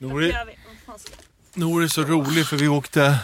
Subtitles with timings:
[0.00, 0.34] Nori,
[1.54, 3.18] Nori är så rolig för vi åkte,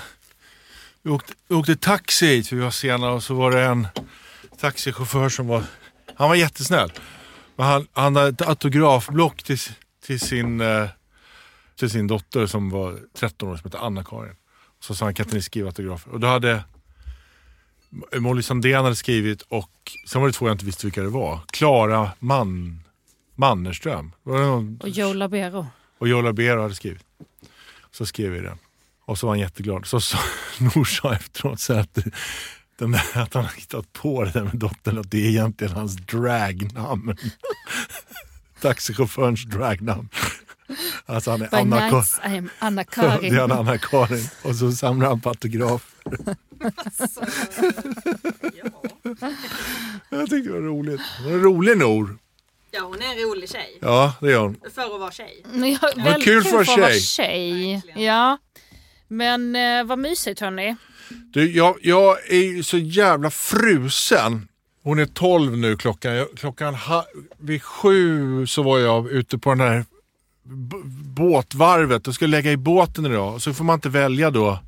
[1.03, 3.87] vi åkte, vi åkte taxi hit för vi var sena och så var det en
[4.59, 5.65] taxichaufför som var,
[6.15, 6.93] han var jättesnäll.
[7.57, 9.59] Men han, han hade ett autografblock till,
[10.07, 10.89] till, sin, eh,
[11.79, 14.37] till sin dotter som var 13 år som hette Anna-Karin.
[14.81, 16.13] Så sa han kan inte ni skriva autografer?
[16.13, 16.65] Och då hade
[18.17, 21.41] Molly Sandén hade skrivit och sen var det två jag inte visste vilka det var.
[21.47, 22.81] Klara Man,
[23.35, 24.13] Mannerström.
[24.23, 25.67] Var det någon, Och Joe Labero.
[25.99, 27.05] Och Joe Labero hade skrivit.
[27.91, 28.59] Så skrev vi den.
[29.05, 29.87] Och så var han jätteglad.
[29.87, 30.19] Så sa
[30.59, 31.99] Nor sa efteråt så att,
[32.79, 35.73] den där, att han har hittat på det där med dottern, att det är egentligen
[35.73, 37.17] hans dragnamn.
[38.61, 40.09] Taxichaufförens dragnamn.
[41.07, 43.35] Alltså han är By Anna, nights I'm Anna-Karin.
[43.35, 44.29] det är Anna-Karin.
[44.43, 46.37] Och så samlar han på autografer.
[46.85, 47.21] Alltså,
[48.41, 49.31] ja.
[50.11, 51.01] Jag tyckte det var roligt.
[51.25, 52.19] Hon är rolig Nor.
[52.77, 53.79] Ja, hon är en rolig tjej.
[53.81, 54.57] Ja, det är hon.
[54.75, 55.43] För att vara tjej.
[55.53, 57.01] Men jag, Vad väldigt kul för att vara tjej.
[57.01, 57.83] tjej.
[58.05, 58.39] Ja.
[59.09, 60.77] Men eh, vad mysigt hörni.
[61.33, 64.49] Du, jag, jag är ju så jävla frusen.
[64.83, 66.13] Hon är 12 nu klockan.
[66.15, 67.07] Jag, klockan ha,
[67.39, 69.85] vid sju så var jag ute på den här
[70.45, 70.77] b-
[71.17, 73.43] båtvarvet och skulle lägga i båten idag.
[73.43, 74.59] Så får man inte välja då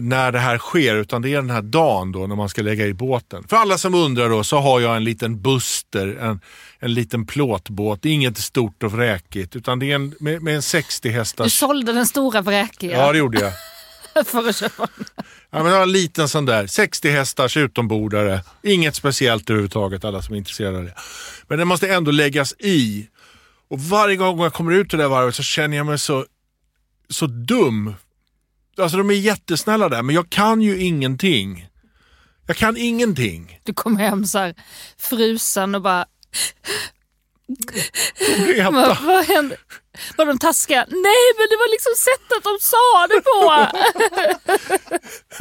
[0.00, 2.86] när det här sker utan det är den här dagen då när man ska lägga
[2.86, 3.44] i båten.
[3.48, 6.40] För alla som undrar då så har jag en liten Buster, en,
[6.78, 8.02] en liten plåtbåt.
[8.02, 11.14] Det är inget stort och vräkigt utan det är en, med, med en 60 Du
[11.14, 11.52] hästars...
[11.52, 13.52] sålde den stora vräkiga Ja det gjorde jag.
[14.26, 14.88] för att köpa
[15.50, 18.40] Ja, men det var en liten sån där, 60 hästars utombordare.
[18.62, 20.94] Inget speciellt överhuvudtaget, alla som är intresserade av det.
[21.48, 23.08] Men den måste ändå läggas i.
[23.70, 26.26] Och varje gång jag kommer ut till det där varvet så känner jag mig så,
[27.08, 27.94] så dum.
[28.78, 31.68] Alltså de är jättesnälla där, men jag kan ju ingenting.
[32.46, 33.60] Jag kan ingenting.
[33.64, 34.54] Du kom hem så här
[34.98, 36.06] frusen och bara
[38.46, 38.70] Greta.
[38.70, 39.56] vad, vad hände?
[40.16, 40.84] Var de taskiga?
[40.88, 43.66] Nej men det var liksom sättet de sa det på.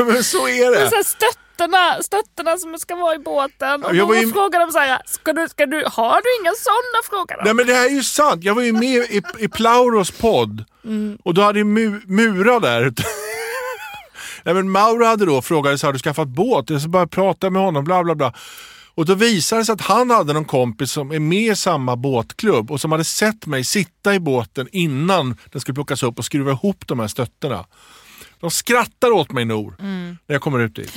[0.14, 0.96] men så är så det.
[0.96, 3.84] här stötterna, stötterna som ska vara i båten.
[3.84, 6.52] Och Jag då ju- frågade de så här, ska du, ska du, har du inga
[6.58, 7.02] sådana?
[7.38, 7.44] De.
[7.46, 8.44] Nej men det här är ju sant.
[8.44, 10.64] Jag var ju med i, i Plauros podd
[11.24, 12.94] och då hade Mura där.
[14.48, 16.70] Nej men Mauro hade då frågat, har du skaffat båt?
[16.70, 18.34] Jag ska bara prata med honom, bla bla bla.
[18.96, 21.96] Och då visade det sig att han hade någon kompis som är med i samma
[21.96, 26.26] båtklubb och som hade sett mig sitta i båten innan den skulle plockas upp och
[26.26, 27.66] skruva ihop de här stötterna.
[28.40, 30.94] De skrattar åt mig Nor, när jag kommer ut dit.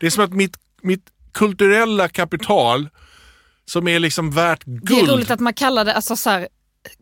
[0.00, 2.88] Det är som att mitt, mitt kulturella kapital
[3.66, 5.10] som är liksom värt Det är guld.
[5.10, 6.48] roligt att man kallar det alltså, så här,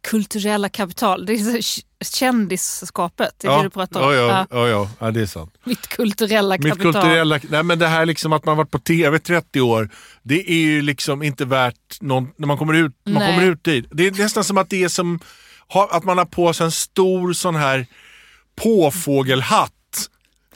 [0.02, 1.26] kulturella kapital.
[1.26, 4.14] Det är så kändisskapet, det är det du pratar om.
[4.14, 5.54] Ja, ja, Ja, ja, ja, ja, det är sant.
[5.64, 6.92] mitt kulturella Mitt kapital.
[6.92, 9.90] kulturella, nej men det här liksom att man varit på TV 30 år,
[10.22, 13.86] det är ju liksom inte värt någon, när man kommer ut, man kommer ut dit.
[13.90, 15.20] Det är nästan som att det är som
[15.90, 17.86] att man har på sig en stor sån här
[18.56, 19.72] påfågelhatt.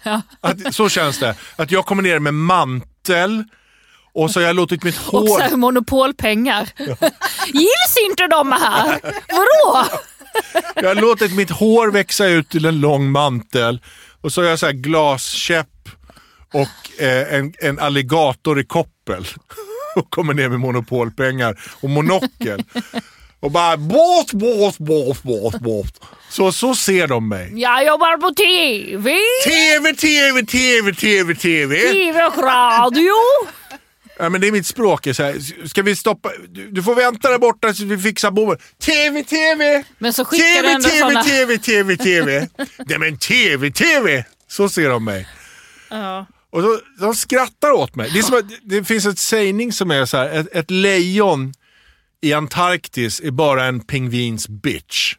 [0.03, 0.23] Ja.
[0.41, 1.37] Att, så känns det.
[1.57, 3.45] Att jag kommer ner med mantel
[4.17, 5.57] och så har jag låtit mitt Och så hår...
[5.57, 6.69] monopolpengar.
[7.47, 9.01] Gills inte de här?
[9.29, 9.87] Vadå?
[10.75, 13.81] Jag har låtit mitt hår växa ut till en lång mantel
[14.21, 15.89] och så har jag så här glaskäpp
[16.53, 19.27] och eh, en, en alligator i koppel.
[19.97, 22.65] Och kommer ner med monopolpengar och monokel.
[23.41, 26.01] Och bara båt, båt, båt, båt, båt.
[26.31, 27.53] Så, så ser de mig.
[27.55, 31.77] Jag jobbar på TV, TV, TV, TV, TV, TV.
[31.93, 33.13] TV och radio.
[34.19, 35.09] Ja, men det är mitt språk.
[35.13, 35.67] Så här.
[35.69, 36.31] Ska vi stoppa?
[36.49, 38.59] Du, du får vänta där borta så vi fixar bommen.
[38.79, 39.85] TV, TV!
[39.99, 41.23] Men så skickar du TV, ändå TV, såna...
[41.23, 42.49] TV, TV, TV.
[42.79, 44.25] Nej men TV, TV!
[44.49, 45.29] Så ser de mig.
[45.91, 46.27] Ja.
[46.51, 48.11] Och så, de skrattar åt mig.
[48.11, 51.55] Det, att, det finns ett sägning som är så här, ett, ett lejon
[52.21, 55.15] i Antarktis är bara en pingvins bitch.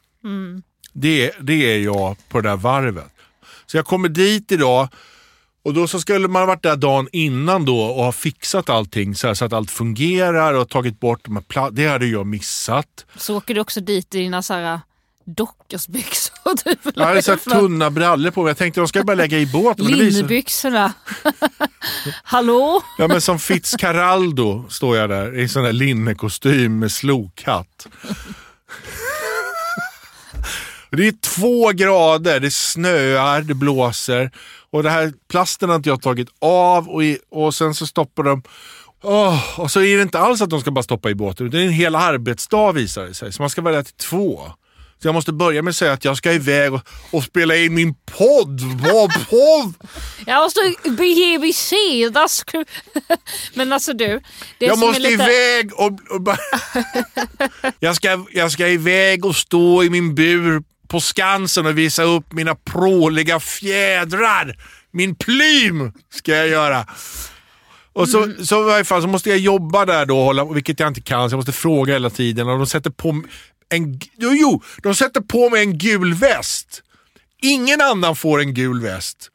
[0.93, 3.11] Det, det är jag på det där varvet.
[3.65, 4.89] Så jag kommer dit idag
[5.67, 9.15] och då så skulle man ha varit där dagen innan då och ha fixat allting
[9.15, 13.05] så, här, så att allt fungerar och tagit bort de här Det hade jag missat.
[13.15, 14.79] Så åker du också dit i dina så här
[15.25, 16.55] dockersbyxor.
[16.63, 16.79] Typ.
[16.95, 18.49] Jag hade så tunna brallor på mig.
[18.49, 19.85] Jag tänkte de ska bara lägga i båten.
[19.85, 20.93] Linnebyxorna.
[22.23, 22.81] Hallå?
[22.97, 27.87] Ja men som Fitzcarraldo står jag där i sån där linnekostym med slokhatt.
[30.91, 34.31] Det är två grader, det snöar, det blåser
[34.77, 38.23] och det här plasten har inte jag tagit av och, i, och sen så stoppar
[38.23, 38.43] de
[39.03, 41.61] Åh, och så är det inte alls att de ska bara stoppa i båten, det
[41.61, 43.33] är en hel arbetsdag visar det sig.
[43.33, 44.41] Så man ska välja till två.
[45.01, 46.81] Så jag måste börja med att säga att jag ska iväg och,
[47.11, 48.61] och spela in min podd.
[48.61, 49.73] Vad podd?
[50.25, 52.45] Jag måste bege mig sedas.
[53.53, 54.21] Men alltså du.
[54.59, 55.13] Jag måste lite...
[55.13, 56.11] iväg och...
[56.11, 56.37] och bara...
[57.79, 62.33] jag, ska, jag ska iväg och stå i min bur på Skansen och visa upp
[62.33, 64.55] mina pråliga fjädrar.
[64.91, 66.85] Min plym ska jag göra.
[67.93, 68.45] Och så, Mm.
[68.45, 71.33] så, varje fall, så måste jag jobba där då, hålla, vilket jag inte kan, så
[71.33, 72.47] jag måste fråga hela tiden.
[72.49, 73.21] Och de sätter på
[73.69, 76.81] en, jo, jo, de sätter på mig en gul väst.
[77.41, 79.29] Ingen annan får en gul väst.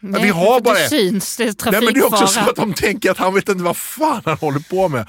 [0.00, 1.84] Nej, vi har bara- Det syns, det är Nej, trafikfara.
[1.84, 4.36] men det är också så att de tänker att han vet inte vad fan han
[4.38, 5.06] håller på med.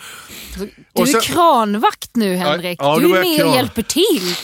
[0.58, 2.80] Du och är sen- kranvakt nu Henrik.
[2.82, 4.36] ja, du då är är med och hjälper till.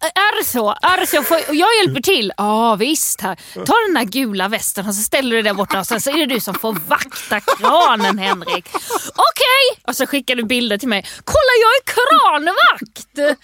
[0.00, 0.70] Är det så?
[0.70, 1.22] Är det så?
[1.22, 2.32] Får jag jag hjälper till?
[2.36, 3.20] Ja visst.
[3.20, 3.34] Här.
[3.54, 6.26] Ta den där gula västen och så ställer du där borta och sen så är
[6.26, 8.68] det du som får vakta kranen Henrik.
[9.16, 9.82] Okej!
[9.86, 11.06] Och så skickar du bilder till mig.
[11.24, 13.38] Kolla jag är kranvakt!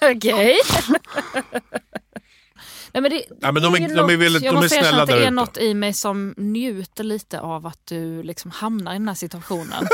[0.16, 0.58] Okej.
[2.92, 4.76] Nej, men det, Ja, men de är- det de är något- väldigt- jag de måste
[4.76, 8.92] erkänna att det är något i mig som njuter lite av att du liksom hamnar
[8.92, 9.86] i den här situationen.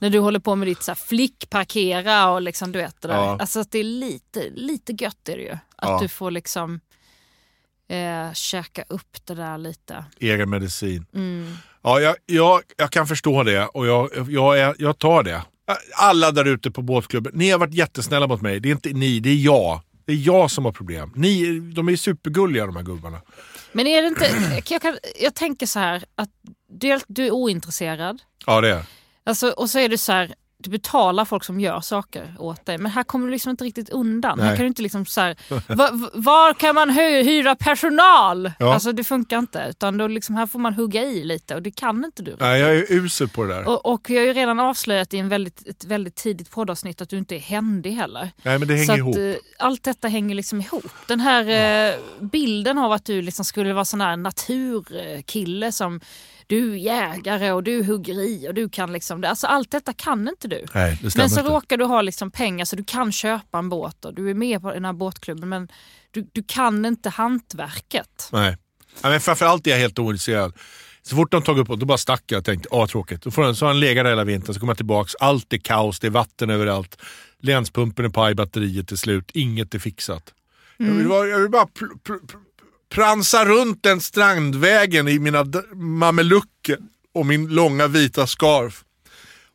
[0.00, 3.14] När du håller på med ditt så här flickparkera och liksom, du vet det där.
[3.14, 3.36] Ja.
[3.40, 5.52] Alltså att det är lite, lite gött är det ju.
[5.52, 5.98] Att Ja.
[6.02, 6.80] du får liksom
[7.88, 10.04] eh, käka upp det där lite.
[10.20, 11.06] Egen medicin.
[11.14, 11.54] Mm.
[11.82, 15.42] Ja, jag, jag, jag kan förstå det och jag, jag, jag tar det.
[15.96, 18.60] Alla där ute på båtklubben, ni har varit jättesnälla mot mig.
[18.60, 19.80] Det är inte ni, det är jag.
[20.04, 21.12] Det är jag som har problem.
[21.14, 23.20] Ni, de är supergulliga de här gubbarna.
[23.72, 26.28] Men är det inte, jag, kan, jag tänker så här att
[26.68, 28.22] du, du är ointresserad.
[28.46, 28.84] Ja, det är
[29.30, 32.78] Alltså, och så är det så här, du betalar folk som gör saker åt dig.
[32.78, 34.40] Men här kommer du liksom inte riktigt undan.
[34.40, 38.52] Här kan du inte liksom så här, va, va- var kan man hy, hyra personal?
[38.58, 38.74] Ja.
[38.74, 39.66] Alltså det funkar inte.
[39.70, 42.36] Utan då liksom, här får man hugga i lite och det kan inte du.
[42.40, 43.68] Nej, jag är usel på det där.
[43.68, 47.08] Och, och jag har ju redan avslöjat i en väldigt, ett väldigt tidigt poddavsnitt att
[47.10, 48.30] du inte är händig heller.
[48.42, 49.14] Nej, men det hänger så ihop.
[49.14, 49.34] Att, eh,
[49.66, 50.84] allt detta hänger liksom ihop.
[51.08, 51.44] Den här
[51.90, 56.00] eh, bilden av att du liksom skulle vara sån här naturkille som
[56.50, 60.28] du är jägare och du hugger i och du kan liksom, alltså allt detta kan
[60.28, 60.64] inte du.
[60.74, 61.42] Nej, Men så inte.
[61.42, 64.62] råkar du ha liksom pengar så du kan köpa en båt och du är med
[64.62, 65.68] på den här båtklubben men
[66.10, 68.28] du, du kan inte hantverket.
[68.32, 68.56] Nej.
[69.02, 70.52] Ja, men framförallt är jag helt ointresserad.
[71.02, 73.22] Så fort de tagit upp då bara stack jag och tänkte, ah tråkigt.
[73.22, 75.52] Då får han, så har han legat där hela vintern, så kommer jag tillbaks, allt
[75.52, 76.96] är kaos, det är vatten överallt.
[77.42, 80.34] Länspumpen är paj, batteriet till slut, inget är fixat.
[80.76, 81.66] Jag, vill bara, jag vill bara
[82.90, 85.44] pransa runt den strandvägen i mina
[85.74, 86.78] mamelucker
[87.14, 88.84] och min långa vita scarf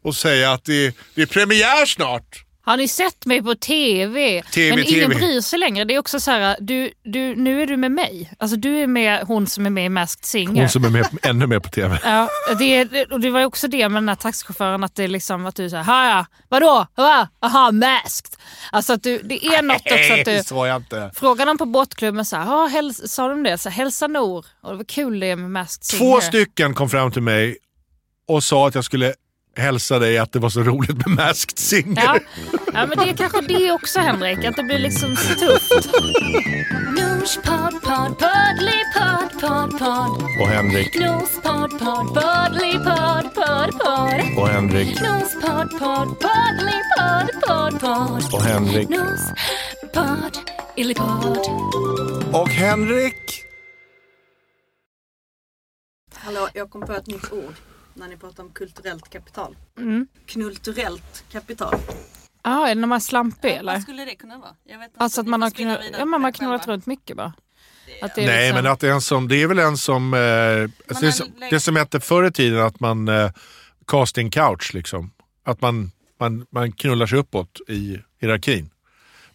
[0.04, 2.45] och säga att det, det är premiär snart.
[2.66, 4.42] Har ni sett mig på TV?
[4.42, 5.16] TV, men ingen TV.
[5.16, 5.86] bryr sig längre.
[5.86, 8.32] Det är också så här, du, du, nu är du med mig.
[8.40, 10.62] Alltså du är med hon som är med i Masked Singer.
[10.62, 12.00] Hon som är med, ännu mer på TV.
[12.04, 12.30] Ja,
[12.60, 15.70] det, och det var också det med den här taxichauffören att det liksom att du
[15.70, 17.28] säger ja, vadå, va?
[17.42, 18.36] Aha, masked.
[18.72, 21.12] Alltså att du, det är något också att du så jag inte.
[21.16, 23.58] Frågar de på båtklubben så här, "Ja, häls, sa de det?
[23.58, 24.46] Så här, Hälsa Nor.
[24.62, 26.00] Och det var kul det med Masked Singer.
[26.16, 27.58] Två stycken kom fram till mig
[28.28, 29.14] och sa att jag skulle
[29.56, 32.04] hälsa dig att det var så roligt med Masked Singer.
[32.04, 32.20] Ja.
[32.74, 35.90] ja, men det är kanske det också Henrik, att det blir liksom så tufft.
[36.98, 40.24] Nors podd, podd, poddly podd, podd, podd.
[40.42, 44.38] Och Henrik, Nors podd, podd, poddly podd, podd, podd.
[44.38, 48.34] och Henrik, Nors podd, podd, poddly podd, podd, podd.
[48.34, 48.90] och Henrik.
[48.90, 49.22] Nors
[49.94, 50.38] podd,
[50.76, 51.48] illipodd.
[52.34, 53.42] Och Henrik!
[56.14, 57.56] Hallå, jag kom på ett nytt ord
[57.96, 59.56] när ni pratar om kulturellt kapital.
[59.78, 60.08] Mm.
[60.28, 61.76] Kulturellt kapital.
[62.44, 63.74] Ja, är det när man är slampig eller?
[63.74, 64.56] Vad skulle det kunna vara?
[64.64, 65.00] Jag vet inte.
[65.04, 66.58] Alltså att man har, vidare ja, man har själva.
[66.58, 67.34] runt mycket bara.
[68.02, 69.78] Att det är Nej, liksom, men att det är en som, det är väl en
[69.78, 73.08] som, eh, alltså det, är som har- det som hette förr i tiden att man
[73.08, 73.32] eh,
[73.88, 75.12] casting couch liksom.
[75.46, 78.70] Att man, man, man knullar sig uppåt i hierarkin.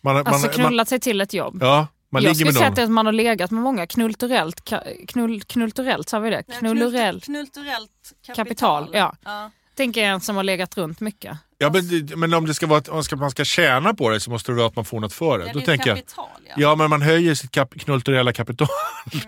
[0.01, 1.59] Man, Alltså man, man, knullat sig till ett jobb.
[1.63, 6.09] ja, man jag skulle säga att man har legat med många knullturellt, ka- knull, knullturellt,
[6.09, 6.43] sa vi det?
[6.43, 7.21] Knullurell.
[7.21, 7.91] Kulturellt
[8.27, 8.45] kapital.
[8.45, 9.15] Kapital, ja.
[9.25, 9.51] ja.
[9.75, 11.39] Tänker jag en som har legat runt mycket.
[11.59, 14.21] Ja, men, men om det ska vara att man ska, man ska tjäna på det
[14.21, 15.47] så måste det vara att man får något för det.
[15.47, 16.55] Ja, Då det är tänker jag, kapital ja.
[16.57, 18.69] ja men man höjer sitt kap, kulturella kapital.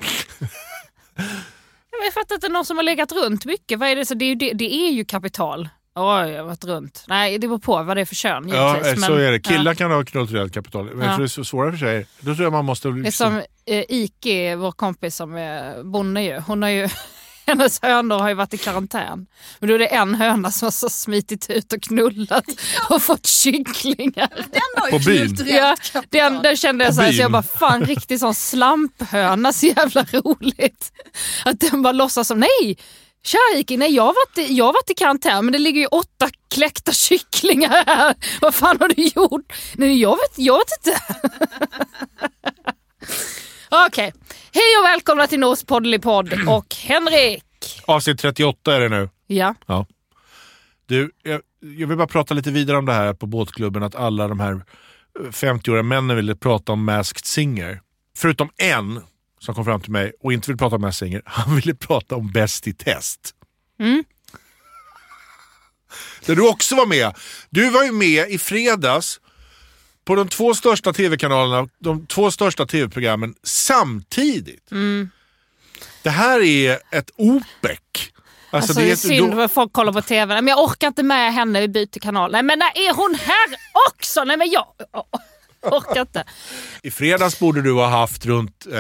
[2.05, 3.79] Jag fattar inte någon som har legat runt mycket.
[3.79, 4.07] Vad är det?
[4.07, 5.69] Så det, är ju, det, det är ju kapital.
[5.95, 7.05] Oj, jag har varit runt.
[7.09, 9.03] Nej, det beror på vad det är för kön Ja, givetvis.
[9.03, 9.41] eh, så men- är det.
[9.41, 9.75] Killar Ja.
[9.75, 10.85] kan ha kulturellt kapital.
[10.95, 11.13] Men Ja.
[11.13, 12.07] för det är så svårare för sig.
[12.21, 12.89] Då tror jag man måste...
[12.89, 13.43] Det är liksom- som
[13.75, 16.39] eh, Ike, vår kompis som är bonde ju.
[16.41, 16.89] Hon har ju
[17.47, 19.27] hennes hönor har ju varit i karantän.
[19.59, 22.45] Men då är det en höna som har så smitit ut och knullat
[22.91, 24.29] och fått kycklingar.
[24.37, 25.37] Den har ju På byn.
[25.47, 25.77] Ja,
[26.09, 30.03] den, den kände jag så, här, så jag bara, fan riktigt sån slamphöna, så jävla
[30.13, 30.93] roligt.
[31.45, 32.77] Att den bara låtsas som, nej,
[33.57, 37.85] Ike, nej jag har, varit, i- jag karantän men det ligger ju åtta kläckta kycklingar
[37.87, 38.15] här.
[38.41, 39.53] Vad fan har du gjort?
[39.75, 41.01] Nej jag vet, jag vet inte.
[43.89, 44.13] Okej,
[44.53, 47.45] hej och välkomna till Nos Poddelipodd och Henrik.
[47.87, 49.09] Avsnitt 38 är det nu.
[49.27, 49.55] Ja,
[50.87, 54.29] Du, jag, jag vill bara prata lite vidare om det här på båtklubben, att alla
[54.29, 54.63] de här
[55.19, 57.81] 50-åriga männen ville prata om Masked Singer.
[58.17, 59.01] Förutom en
[59.43, 61.23] som kom fram till mig och inte ville prata om Masked Singer.
[61.27, 63.35] Han ville prata om Bäst i test.
[63.81, 64.05] Mm.
[66.27, 67.15] Där du också var med.
[67.51, 69.21] Du var ju med i fredags
[70.05, 74.71] på de två största tv-kanalerna, de två största tv-programmen samtidigt.
[74.71, 75.11] Mm.
[76.03, 77.79] Det här är ett OPEC.
[78.51, 80.35] Alltså, det är synd vad folk kollar på TV.
[80.35, 82.33] Men jag orkar inte med henne, vi byter kanal.
[82.33, 83.57] Nej men när är hon här
[83.91, 84.25] också?
[84.25, 84.67] Nej men jag
[85.63, 86.25] jag orkar inte.
[86.83, 88.79] I fredags borde du ha haft runt, eh,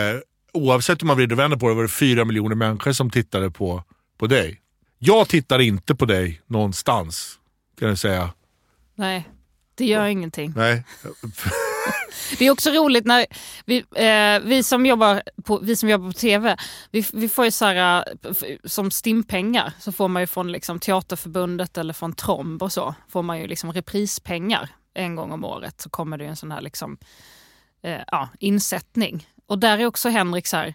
[0.52, 3.50] oavsett hur man vrider och vänder på det, var det fyra miljoner människor som tittade
[3.50, 3.84] på,
[4.18, 4.60] på dig.
[4.98, 7.38] Jag tittar inte på dig någonstans,
[7.78, 8.30] kan jag säga.
[8.94, 9.28] Nej,
[9.74, 10.52] det gör ingenting.
[10.56, 10.84] Nej.
[12.38, 13.26] Det är också roligt när
[13.64, 16.56] vi, eh, vi, som, jobbar på, vi som jobbar på TV,
[16.90, 20.78] vi, vi får ju så här, eh, som stimpengar så får man ju från liksom
[20.78, 25.80] Teaterförbundet eller från Tromb och så, får man ju liksom reprispengar en gång om året.
[25.80, 26.98] Så kommer det en sån här liksom,
[27.82, 29.28] eh, ja, insättning.
[29.46, 30.74] Och där är också Henrik så här,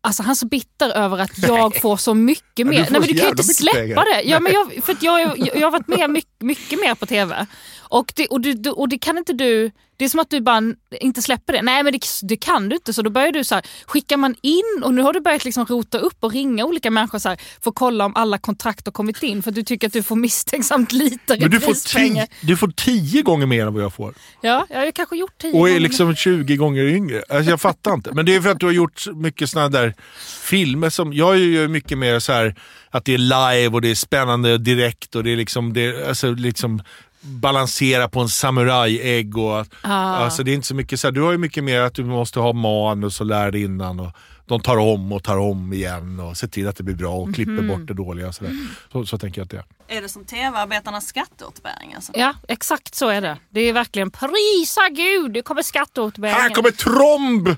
[0.00, 2.78] Alltså han är så bitter över att jag får så mycket mer.
[2.78, 4.04] du får Nej, men du kan ju inte släppa pengar.
[4.14, 4.22] det.
[4.22, 7.46] Ja, men jag, för jag, jag, jag har varit med mycket, mycket mer på TV.
[7.78, 9.70] Och det, och, du- och det kan inte du...
[9.98, 10.62] Det är som att du bara
[11.00, 11.62] inte släpper det.
[11.62, 12.92] Nej men det, det kan du inte.
[12.92, 15.66] Så då börjar du så här, skickar man in och nu har du börjat liksom
[15.66, 18.92] rota upp och ringa olika människor så här, för att kolla om alla kontrakt har
[18.92, 19.42] kommit in.
[19.42, 22.68] För att du tycker att du får misstänksamt lite Men du får, tio, du får
[22.68, 24.14] tio gånger mer än vad jag får.
[24.40, 25.80] Ja, jag har kanske gjort tio Och är gånger.
[25.80, 27.22] liksom 20 gånger yngre.
[27.28, 28.12] Alltså jag fattar inte.
[28.12, 29.94] Men det är för att du har gjort mycket såna där
[30.42, 32.54] filmer som, jag gör ju mycket mer så här
[32.90, 35.86] att det är live och det är spännande och direkt och det är liksom, det
[35.86, 36.82] är, alltså liksom
[37.20, 40.16] balansera på en samurajägg och att- Ah.
[40.16, 42.04] alltså det är inte så mycket så här, du har ju mycket mer att du
[42.04, 44.10] måste ha manus och lära dig innan och
[44.46, 47.34] de tar om och tar om igen och ser till att det blir bra och
[47.34, 47.68] klipper Mhm.
[47.68, 48.28] bort det dåliga.
[48.28, 48.56] Och så, där.
[48.92, 49.96] Så, så tänker jag att det är.
[49.98, 52.12] Är det som tv-arbetarnas skatteåterbäring alltså?
[52.14, 53.38] Ja, exakt så är det.
[53.50, 56.42] Det är verkligen prisa gud, det kommer skatteåterbäringen.
[56.42, 57.56] Här kommer Tromb!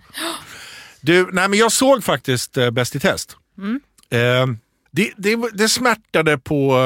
[1.01, 3.37] Du, nej men jag såg faktiskt äh, Bäst i test.
[4.11, 4.19] Eh,
[4.91, 6.77] det, det, det smärtade på,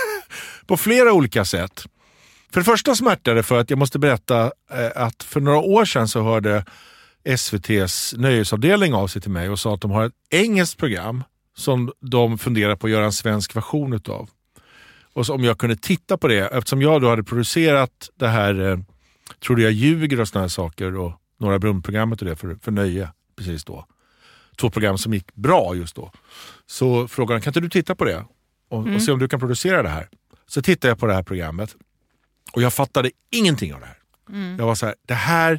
[0.66, 1.84] på flera olika sätt.
[2.52, 5.84] För det första smärtade det för att jag måste berätta eh, att för några år
[5.84, 6.64] sedan så hörde
[7.24, 11.24] SVTs nöjesavdelning av sig till mig och sa att de har ett engelskt program
[11.56, 14.30] som de funderar på att göra en svensk version utav.
[15.12, 18.78] Och om jag kunde titta på det, eftersom jag då hade producerat det här eh,
[19.40, 22.72] Tror du jag ljuger och såna här saker och Norra Brunn-programmet och det för, för
[22.72, 23.86] nöje precis då.
[24.56, 26.12] Två program som gick bra just då.
[26.66, 28.24] Så frågade han, kan inte du titta på det
[28.68, 30.08] och, och se om du kan producera det här?
[30.46, 31.76] Så tittade jag på det här programmet
[32.52, 33.96] och jag fattade ingenting av det här.
[34.58, 35.52] Jag var så här, det här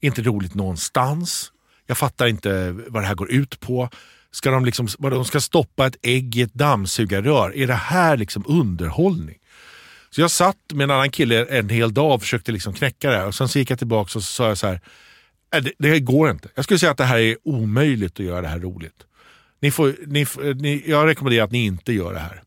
[0.00, 1.52] är inte roligt någonstans.
[1.86, 3.88] Jag fattar inte vad det här går ut på.
[4.30, 7.56] Ska de, liksom, de ska stoppa ett ägg i ett dammsugarrör?
[7.56, 9.36] Är det här liksom underhållning?
[10.10, 13.16] Så jag satt med en annan kille en hel dag och försökte liksom knäcka det
[13.16, 13.26] här.
[13.26, 14.80] Och sen så gick jag tillbaka och så sa jag så här,
[15.52, 16.48] "Nej, det, det går inte.
[16.54, 19.06] Jag skulle säga att det här är omöjligt att göra det här roligt.
[19.60, 22.42] Ni får, ni, ni, jag rekommenderar att ni inte gör det här.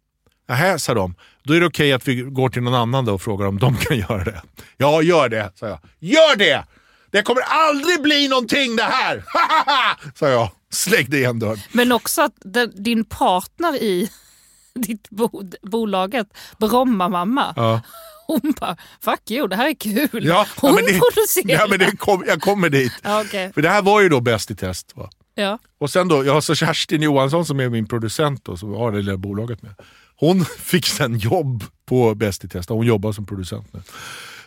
[0.48, 1.16] Nähä, sa de.
[1.50, 3.78] Då är det okej att vi går till någon annan då och frågar om de
[3.78, 4.42] kan göra det.
[4.78, 5.80] Ja, gör det, sa jag.
[6.00, 6.64] Gör det!
[7.12, 9.24] Det kommer aldrig bli någonting det här!
[10.16, 10.52] sa jag.
[10.72, 11.58] Slängde igen dörren.
[11.72, 12.34] Men också att
[12.76, 14.10] din partner i
[14.76, 16.28] ditt bo, bolaget,
[16.58, 17.82] Bromma-mamma, Ja.
[18.28, 20.26] hon bara “fuck you, det här är kul”.
[20.26, 21.60] Ja, hon ja, det, producerar.
[21.62, 22.94] ja, men det kom, jag kommer dit.
[23.04, 23.52] Ja, okej.
[23.54, 24.92] För det här var ju då Bäst i test.
[24.96, 25.10] Va?
[25.36, 25.60] ja.
[25.80, 28.92] Och sen då, jag har så Kerstin Johansson som är min producent och som har
[28.92, 29.76] det lilla bolaget med.
[30.20, 33.82] Hon fick sen jobb på Bäst i test, hon jobbar som producent nu.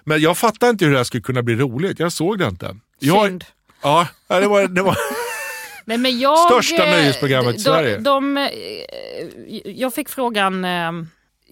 [0.05, 2.77] Men jag fattar inte hur det här skulle kunna bli roligt, jag såg det inte.
[2.99, 3.45] Jag, Synd.
[3.83, 4.97] ja, det var, det var,
[5.85, 7.99] Nej, men jag, Största eh, nöjesprogrammet i de, Sverige.
[7.99, 8.49] De, eh,
[9.65, 10.65] jag fick frågan...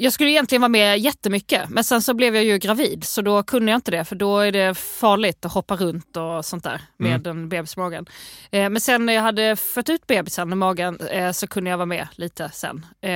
[0.02, 3.42] Jag skulle egentligen vara med jättemycket men sen så blev jag ju gravid så då
[3.42, 6.80] kunde jag inte det för då är det farligt att hoppa runt och sånt där
[6.97, 7.38] med Mm.
[7.42, 8.07] en bebis i magen.
[8.50, 11.76] Eh, Men sen när jag hade fött ut bebisen i magen eh, så kunde jag
[11.78, 12.87] vara med lite sen.
[13.02, 13.11] Eh,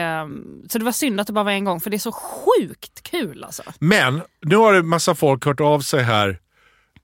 [0.69, 3.03] Så det var synd att det bara var en gång för det är så sjukt
[3.03, 3.63] kul alltså.
[3.79, 6.39] men nu har det massa folk hört av sig här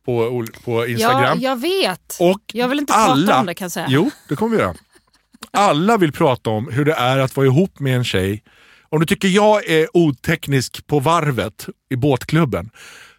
[0.05, 1.39] på, på Ja, Instagram.
[1.41, 2.17] jag vet.
[2.21, 3.87] Och Jag vill inte alla, prata om det kan jag säga.
[3.91, 4.75] Jo, det kommer vi göra.
[5.51, 8.43] Alla vill prata om hur det är att vara ihop med en tjej.
[8.93, 12.71] Om du tycker jag är oteknisk på varvet i båtklubben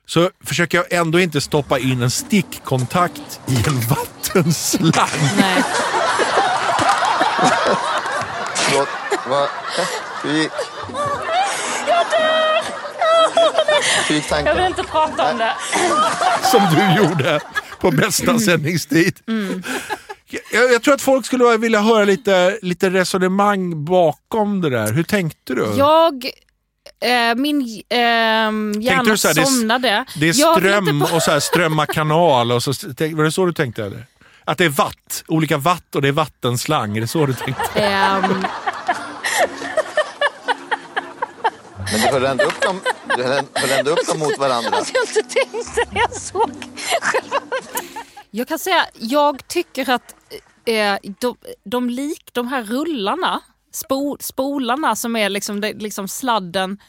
[0.05, 5.09] så försöker jag ändå inte stoppa in en stickkontakt i en vattenslang.
[5.37, 5.63] Nej.
[8.53, 8.87] Förlåt,
[9.29, 9.49] vad?
[10.23, 10.51] Hur gick?
[14.07, 15.53] Hur gick Jag vill inte prata om det.
[16.51, 17.39] som du gjorde
[17.79, 19.19] på bästa sändningstid.
[20.51, 24.93] Jag, jag tror att folk skulle vilja höra lite, lite resonemang bakom det där.
[24.93, 25.67] Hur tänkte du?
[25.77, 26.31] Jag
[27.03, 30.05] Eh, min ehm, hjärna du så här, det är somnade.
[30.19, 32.51] Det är Jag vill ström och så här strömma kanal.
[32.51, 33.85] Och så, tänk- var det så du tänkte?
[33.85, 34.05] Eller?
[34.45, 36.97] Att det är watt, olika watt och det är vattenslang.
[36.97, 37.79] Är det så du tänkte?
[37.81, 38.45] Ehm,
[41.91, 42.81] Men du höll ändå upp dem,
[43.17, 44.77] du höll höll ändå upp dem mot varandra.
[44.77, 46.51] Att jag inte tänkte när jag såg
[47.01, 47.37] själva...
[48.31, 50.15] Jag kan säga, jag tycker att
[50.65, 56.79] eh, de, de, lik, de här rullarna, spo, spolarna som är liksom, det, liksom sladden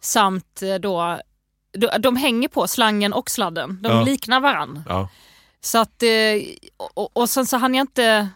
[0.00, 1.18] samt eh, då,
[1.72, 3.78] de, de hänger på slangen och sladden.
[3.82, 4.02] De Ja.
[4.02, 4.82] liknar varann.
[4.88, 5.08] Ja.
[5.60, 6.08] Så att, eh,
[6.94, 8.28] och, och sen så hann jag inte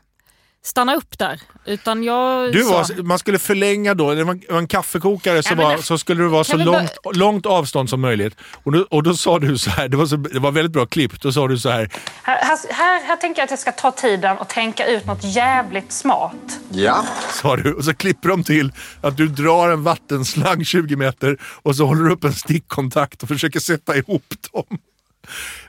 [0.68, 1.40] stanna upp där.
[1.66, 5.76] Utan jag Du sa, var, man skulle förlänga då, det var en kaffekokare så, var,
[5.76, 8.36] så skulle det vara så Kan vi långt, långt avstånd som möjligt.
[8.64, 10.86] Och då, och då sa du så här, det var, så, det var väldigt bra
[10.86, 11.90] klippt, då sa du så här,
[12.22, 15.24] Här, här, här, här tänker jag att jag ska ta tiden och tänka ut något
[15.24, 16.58] jävligt smart.
[16.70, 17.04] Ja.
[17.42, 17.72] sa du.
[17.72, 22.04] Och så klipper de till att du drar en vattenslang 20 meter och så håller
[22.04, 24.78] du upp en stickkontakt och försöker sätta ihop dem.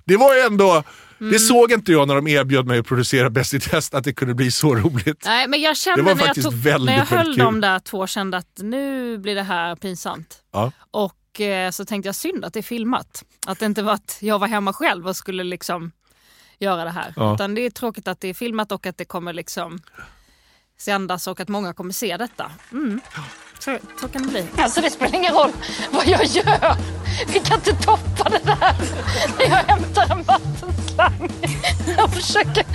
[0.06, 0.84] Det var ju ändå,
[1.20, 1.32] Mm.
[1.32, 4.14] det såg inte jag när de erbjöd mig att producera Bäst i test, att det
[4.14, 5.24] kunde bli så roligt.
[5.26, 7.36] Nej, men jag kände Det var när jag, faktiskt tog, väldigt, när jag höll väldigt
[7.36, 7.46] kul.
[7.46, 10.44] dem där två kände att nu blir det här pinsamt.
[10.52, 10.72] Ja.
[10.92, 13.24] Och eh, så tänkte jag synd att det är filmat.
[13.48, 15.92] Att det inte var att jag var hemma själv och skulle liksom
[16.60, 17.14] göra det här.
[17.16, 17.34] Ja.
[17.34, 19.80] Utan det är tråkigt att det är filmat och att det kommer liksom
[20.80, 22.52] sändas och att många kommer se detta.
[22.72, 23.02] Mm.
[23.60, 24.48] Så, så kan det bli.
[24.58, 25.52] Alltså det spelar ingen roll
[25.92, 26.76] vad jag gör.
[27.28, 28.76] Vi kan inte toppa det där.
[29.38, 31.32] När jag hämtar en vattenslang
[32.04, 32.66] och försöker...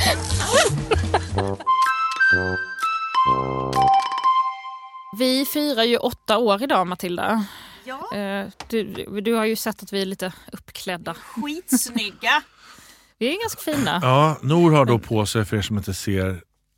[5.18, 7.46] Vi firar ju åtta år idag Matilda.
[7.84, 8.84] Ja, Eh, Du,
[9.20, 11.14] du har ju sett att vi är lite uppklädda.
[11.14, 12.42] skitsnygga.
[13.18, 13.98] Vi är ganska fina.
[14.02, 16.28] Ja, Nor har då på sig, för er som inte ser,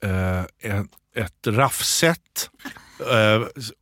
[0.02, 2.50] eh, en, ett raffset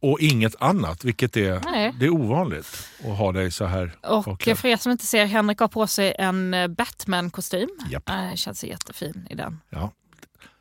[0.00, 1.94] och inget annat, vilket är, Nej.
[2.00, 3.92] det är ovanligt att ha dig så här.
[4.02, 4.58] Och bakklädd.
[4.58, 7.68] för er som inte ser, Henrik har på sig en eh, Batman-kostym.
[7.90, 8.08] Japp.
[8.08, 9.60] Eh, känns jättefin i den.
[9.70, 9.92] Ja,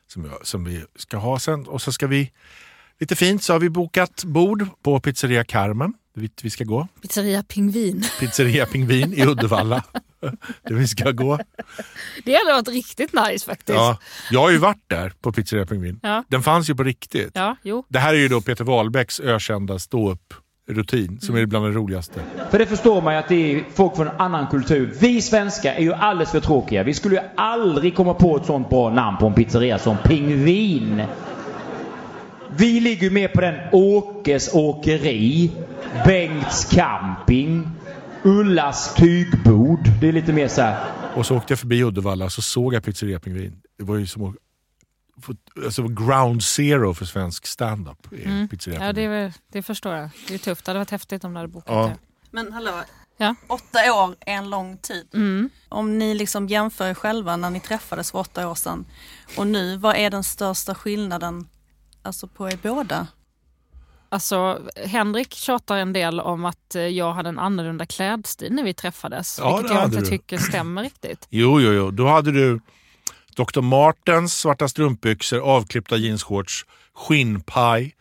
[0.08, 1.68] som, jag, som vi ska ha sen.
[1.68, 2.32] Och så ska vi,
[3.00, 5.94] lite fint, så har vi bokat bord på pizzeria Carmen.
[6.16, 6.88] Dit vi ska gå.
[7.02, 8.04] Pizzeria Pingvin.
[8.20, 9.84] Pizzeria Pingvin i Uddevalla.
[10.64, 11.40] Där vi ska gå.
[12.26, 13.76] Det hade varit riktigt nice faktiskt.
[13.76, 13.98] Ja,
[14.32, 16.00] jag har ju varit där på Pizzeria Pingvin.
[16.04, 16.24] Ja.
[16.28, 17.32] Den fanns ju på riktigt.
[17.34, 17.86] Ja, jo.
[17.90, 22.22] Det här är ju då Peter Wahlbecks ökända ståupp-rutin som är bland det roligaste.
[22.52, 24.94] För det förstår man ju att det är folk från en annan kultur.
[25.00, 26.84] Vi svenskar är ju alldeles för tråkiga.
[26.84, 31.04] Vi skulle ju aldrig komma på ett sånt bra namn på en pizzeria som Pingvin.
[32.58, 35.52] Vi ligger ju mer på den Åkes Åkeri,
[36.06, 37.70] Bengts Camping,
[38.24, 39.80] Ullas Tygbod.
[40.02, 40.92] Det är lite mer så här.
[41.16, 43.62] Och så åkte jag förbi Uddevalla så såg jag Pizzeria Pingvin.
[43.78, 44.36] Det var ju som att
[45.66, 48.14] alltså ground zero för svensk standup.
[48.14, 48.88] i Pizzeria Mm.
[48.88, 50.10] Ja, det, är väl- det förstår jag.
[50.28, 50.66] Det är tufft.
[50.66, 51.84] Det hade varit häftigt om du hade bokat Ja.
[51.88, 51.98] det.
[52.32, 52.72] Men hallå,
[53.18, 53.36] Ja.
[53.48, 55.08] åtta år är en lång tid.
[55.14, 55.50] Mm.
[55.70, 58.86] Om ni liksom jämför er själva när ni träffades för åtta år sedan
[59.38, 61.48] och nu, vad är den största skillnaden
[62.04, 63.08] alltså på er båda?
[64.10, 68.74] Alltså, Henrik tjatar en del om att eh, jag hade en annorlunda klädstil när vi
[68.74, 69.40] träffades.
[69.40, 70.06] Ja, vilket jag inte du.
[70.06, 71.28] tycker stämmer riktigt.
[71.30, 71.92] Jo, jo, jo.
[71.92, 72.60] Då hade du
[73.36, 73.62] Dr.
[73.62, 77.96] Martens svarta strumpbyxor, avklippta jeansshorts, skinnpaj,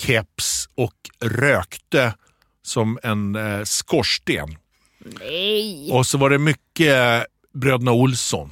[0.00, 2.14] keps och rökte
[2.62, 4.56] som en eh, skorsten.
[4.98, 5.92] Nej!
[5.92, 8.50] Och så var det mycket Bröderna Olsson.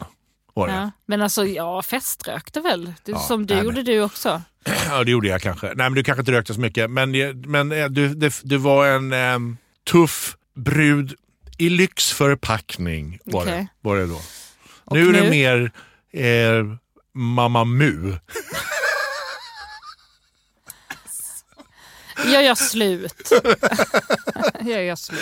[0.55, 0.75] Var det.
[0.75, 0.90] Ja.
[1.07, 2.85] Men alltså, jag feströkte väl?
[3.05, 4.43] Det, Ja, som du nej, gjorde men- du också.
[4.88, 5.67] Ja, det gjorde jag kanske.
[5.67, 6.90] Nej, men du kanske inte rökte så mycket.
[6.90, 9.38] Men, det- men eh, du, det, du var en eh,
[9.90, 11.14] tuff brud
[11.59, 13.19] i lyxförpackning.
[13.25, 13.69] Var, det, Okej.
[13.81, 14.21] var det då.
[14.85, 15.31] Och Nu är det nu?
[15.31, 15.71] mer
[16.12, 16.64] eh,
[17.14, 18.12] Mamma Mu.
[22.16, 23.33] Jag gör slut.
[24.61, 25.20] jag gör slut.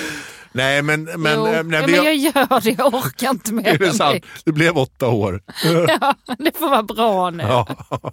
[0.52, 2.70] Nej, men, men, jo, eh, ja, när men vi, jag gör det.
[2.70, 3.66] Jag orkar inte mer.
[3.66, 4.24] är det sant?
[4.44, 5.42] Det blev åtta år.
[6.00, 7.42] Ja, det får vara bra nu.
[7.42, 7.66] Ja.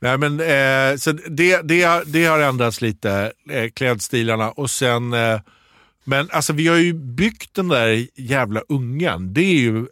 [0.00, 4.50] Nej, men, eh, så det, det, det har ändrats lite, eh, klädstilarna.
[4.50, 5.40] Och sen, eh,
[6.04, 9.34] men alltså, vi har ju byggt den där jävla ungen.
[9.34, 9.86] Det är ju,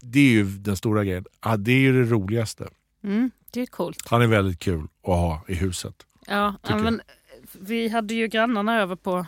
[0.00, 1.24] det är ju den stora grejen.
[1.44, 2.68] Ja, det är ju det roligaste.
[3.04, 4.02] Mm, det är coolt.
[4.06, 5.94] Han är väldigt kul att ha i huset.
[6.26, 7.00] Ja, men
[7.52, 9.26] vi hade ju grannarna över på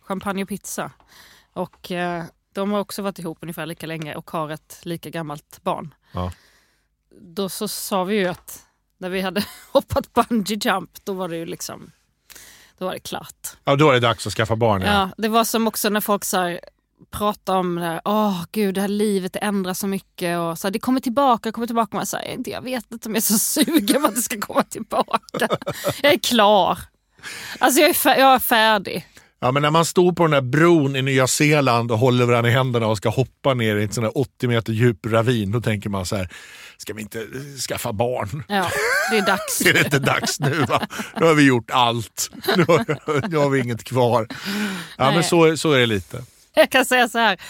[0.00, 0.90] champagne och pizza.
[1.52, 5.62] Och eh, de har också varit ihop ungefär lika länge och har ett lika gammalt
[5.62, 5.94] barn.
[6.12, 6.32] Ja.
[7.20, 8.66] Då så sa vi ju att
[8.98, 11.92] när vi hade hoppat bungee jump, då var det ju liksom
[12.78, 13.48] då var det klart.
[13.64, 14.82] Ja, då är det dags att skaffa barn.
[14.82, 14.92] Ja.
[14.92, 15.10] Ja.
[15.16, 16.60] det var som också när folk så här,
[17.10, 20.66] pratar om det här, åh gud det här livet det ändras så mycket och så
[20.66, 21.96] här, det kommer tillbaka, det kommer tillbaka.
[21.96, 24.62] Man säger, jag vet inte om jag är så sugen på att det ska komma
[24.62, 25.48] tillbaka.
[26.02, 26.78] jag är klar.
[27.58, 29.06] Alltså jag är, jag är färdig.
[29.40, 32.50] Ja, men när man står på den där bron i Nya Zeeland och håller varandra
[32.50, 35.60] i händerna och ska hoppa ner i en sån där 80 meter djup ravin, då
[35.60, 36.28] tänker man så här,
[36.76, 38.44] ska vi inte eh, skaffa barn?
[38.48, 38.70] Ja,
[39.10, 39.60] det är dags.
[39.66, 40.64] Är det inte dags nu?
[40.68, 40.86] Va?
[41.20, 42.30] Nu har vi gjort allt.
[42.56, 44.26] Nu har, nu har vi inget kvar.
[44.98, 45.24] Ja, men Nej.
[45.24, 46.22] så, så är det lite.
[46.54, 47.40] Jag kan säga så här,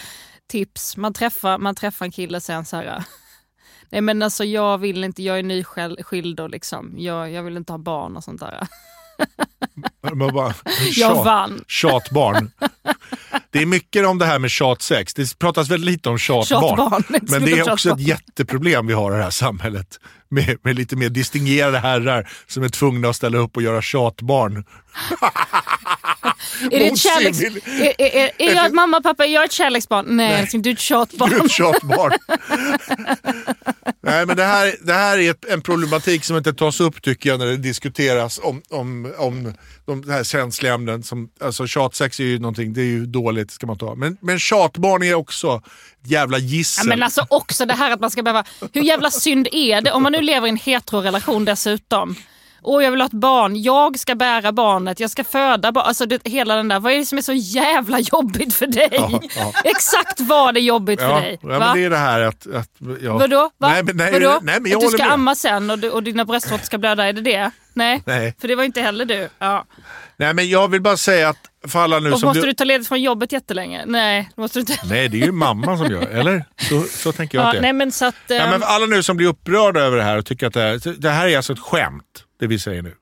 [0.51, 0.97] tips.
[0.97, 3.05] Man träffar, man träffar en kille säger så här.
[3.91, 7.73] Nej men alltså jag vill inte, jag är nyskild och liksom, jag, jag vill inte
[7.73, 8.67] ha barn och sånt där.
[10.15, 11.65] Man bara, Jag tjat- vann.
[11.69, 12.51] Tjatbarn.
[13.51, 15.15] Det är mycket om det här med tjatsex.
[15.15, 16.77] Det pratas väldigt lite om tjatbarn.
[16.77, 17.73] Tjatbarn, Men det är tjatbarn.
[17.73, 20.01] också ett jätteproblem vi har i det här samhället.
[20.29, 24.65] Med, med lite mer distingerade herrar som är tvungna att ställa upp och göra tjatbarn.
[26.71, 27.41] Är det ett kärleks...
[27.41, 30.17] Är, är, är, är jag mamma pappa, är jag ett kärleksbarn?
[30.17, 31.31] Nej, älskling, du är ett tjatbarn.
[31.31, 32.13] Du är ett tjatbarn.
[34.05, 37.31] Nej, men det här, det här är ett, en problematik som inte tas upp tycker
[37.31, 39.55] jag när det diskuteras om, om, om
[39.87, 41.03] de här känsliga ämnen.
[41.03, 43.95] Som, alltså tjatsex är ju någonting, det är ju dåligt ska man ta.
[43.95, 45.63] Men, men tjatbarn är också
[46.05, 46.89] ett jävla Ja, gissel.
[46.89, 48.45] men alltså också det här att man ska behöva...
[48.73, 52.17] Hur jävla synd är det om man nu lever i en heterorelation dessutom?
[52.65, 55.89] Och jag vill ha ett barn, jag ska bära barnet, jag ska föda barnet.
[55.89, 58.89] Alltså det, hela den där, vad är det som är så jävla jobbigt för dig?
[58.93, 59.53] Ja, ja.
[59.65, 61.39] Exakt vad är jobbigt för ja, dig?
[61.43, 62.47] ja, men det är det här att...
[62.55, 62.69] att
[63.03, 63.19] ja.
[63.19, 63.51] Vadå?
[63.59, 63.69] Va?
[63.69, 64.39] Nej, men, nej, Vadå?
[64.43, 65.13] nej, men jag att du ska med.
[65.13, 67.51] amma sen och, du, och dina bröstvårtor ska blöda, är det det?
[67.75, 68.03] Nej.
[68.07, 68.35] Nej.
[68.41, 69.29] för det var inte heller du.
[69.39, 69.65] Ja.
[70.17, 71.37] Nej, men jag vill bara säga att
[71.69, 72.27] för alla nu Och som...
[72.27, 73.83] måste du- du ta ledigt från jobbet jättelänge?
[73.87, 74.79] Nej, måste du inte.
[74.85, 76.45] Nej, det är ju mamman som gör eller?
[76.69, 77.63] Så, så tänker jag Ja, att det är.
[77.63, 78.15] nej men så att...
[78.29, 80.55] Ja, ehm, men för alla nu som blir upprörda över det här och tycker att
[80.55, 82.95] det här, det här är alltså ett skämt, det vi säger nu.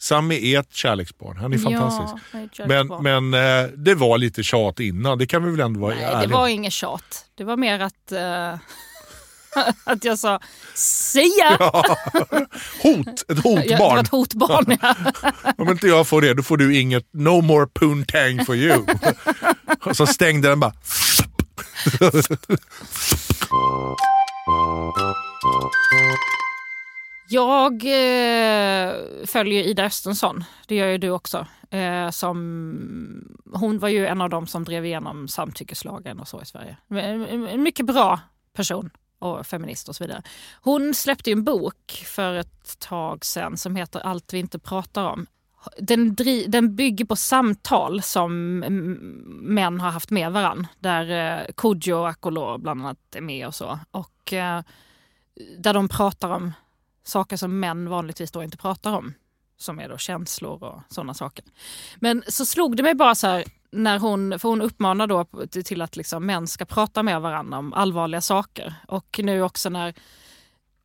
[0.00, 2.24] Sami är ett kärleksbarn, han är fantastisk.
[2.32, 5.60] Ja, jag är Men, men eh, det var lite tjat innan, det kan vi väl
[5.60, 7.26] ändå vara Nej, ärliga det var inget tjat.
[7.34, 8.54] Det var mer att, eh,
[9.84, 10.40] att jag sa
[10.74, 11.56] Sia!
[12.82, 13.98] Hot, ett Jag, det var hotbarn.
[13.98, 14.76] ett hotbarn.
[14.82, 14.94] Ja.
[15.58, 18.84] Om inte jag får det, då får du inget no more poontang for you.
[19.84, 20.72] och så stängde den bara.
[27.32, 28.94] Jag eh,
[29.26, 31.46] följer Ida Östensson, det gör ju du också.
[31.70, 36.46] Eh, som, hon var ju en av dem som drev igenom samtyckeslagen och så i
[36.46, 36.76] Sverige.
[36.88, 38.20] En, mycket bra
[38.52, 40.22] person och feminist och så vidare.
[40.62, 45.04] Hon släppte ju en bok för ett tag sedan som heter Allt vi inte pratar
[45.04, 45.26] om.
[45.78, 48.58] Den, dri, den bygger på samtal som
[49.42, 50.66] män har haft med varann.
[50.78, 53.78] Där eh, Kodjo och Akolo bland annat är med och så.
[53.90, 54.62] Och eh,
[55.58, 56.52] där de pratar om
[57.02, 59.14] saker som män vanligtvis då inte pratar om.
[59.56, 61.44] Som är då känslor och sådana saker.
[61.96, 65.24] Men så slog det mig bara så här, när hon, för hon uppmanar då
[65.64, 68.74] till att liksom män ska prata med varandra om allvarliga saker.
[68.88, 69.94] Och nu också när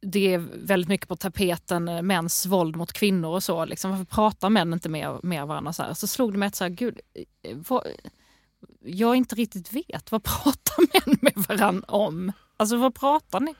[0.01, 3.65] det är väldigt mycket på tapeten, eh, mäns våld mot kvinnor och så.
[3.65, 5.73] Liksom, varför pratar män inte med, med varandra?
[5.73, 5.93] Så, här?
[5.93, 6.99] så slog det mig att så här, gud,
[7.43, 7.83] eh, vad,
[8.81, 10.11] jag inte riktigt vet.
[10.11, 10.75] Vad pratar
[11.05, 12.31] män med varandra om?
[12.57, 13.55] Alltså vad pratar ni?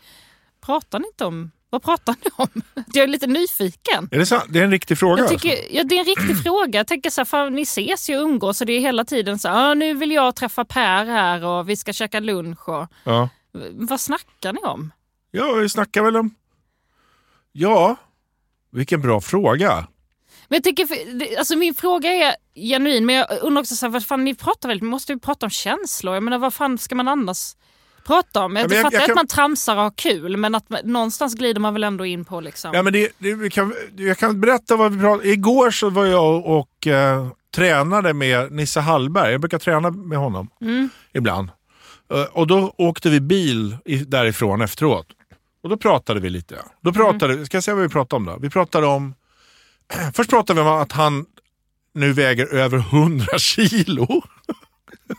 [0.61, 1.51] Pratar ni inte om?
[1.69, 2.61] Vad pratar ni om?
[2.93, 4.09] Jag är lite nyfiken.
[4.11, 4.43] Är det sant?
[4.49, 5.23] Det är en riktig fråga.
[5.23, 5.39] Jag alltså.
[5.39, 6.79] tycker, ja, det är en riktig fråga.
[6.79, 9.39] Jag tänker så här, fan, ni ses ju och umgås och det är hela tiden
[9.39, 12.69] så här, ah, nu vill jag träffa Per här och vi ska käka lunch.
[12.69, 13.29] Och, Ja.
[13.71, 14.91] vad snackar ni om?
[15.31, 16.35] ja, vi snackar väl om...
[17.51, 17.95] Ja,
[18.71, 19.87] vilken bra fråga.
[20.47, 20.87] Men jag tycker,
[21.37, 24.69] alltså min fråga är genuin, men jag undrar också så här, vad fan, ni pratar
[24.69, 26.13] väl, måste ju prata om känslor.
[26.13, 27.55] Jag menar, vad fan ska man annars
[28.07, 28.55] prata om?
[28.55, 31.35] Jag, Ja, jag- fattar jag att kan- man tramsar och har kul, men att någonstans
[31.35, 32.71] glider man väl ändå in på liksom.
[32.73, 36.05] Ja, men det, det, vi kan, jag kan berätta vad vi pratade Igår så var
[36.05, 39.31] jag och eh, tränade med Nisse Hallberg.
[39.31, 40.89] Jag brukar träna med honom Mm.
[41.13, 41.49] ibland.
[42.13, 45.07] Eh, och då åkte vi bil i, därifrån efteråt.
[45.63, 46.55] Och då pratade vi lite.
[46.81, 48.37] Då pratade, Ska jag säga vad vi pratade om då?
[48.41, 49.13] Vi pratade om...
[50.13, 51.25] Först pratade vi om att han
[51.93, 54.07] nu väger över 100 kilo.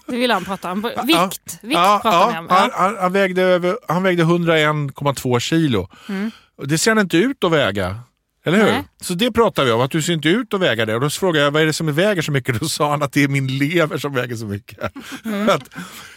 [0.07, 0.83] Det vill han prata om.
[0.83, 1.27] Vikt, Ja.
[1.27, 2.47] vikt Ja, pratar ja, om.
[2.51, 2.71] Han, Ja.
[2.75, 5.89] han, han, vägde över, han vägde 101,2 kilo.
[6.09, 6.31] Mm.
[6.65, 8.01] Det ser han inte ut att väga.
[8.45, 8.65] Eller hur?
[8.65, 8.85] Nej.
[9.01, 10.95] Så det pratar vi om, att du ser inte ut att väga det.
[10.95, 12.61] Och då frågade jag vad är det som väger så mycket.
[12.61, 14.93] Då sa han att det är min lever som väger så mycket.
[15.25, 15.49] Mm.
[15.55, 15.71] att,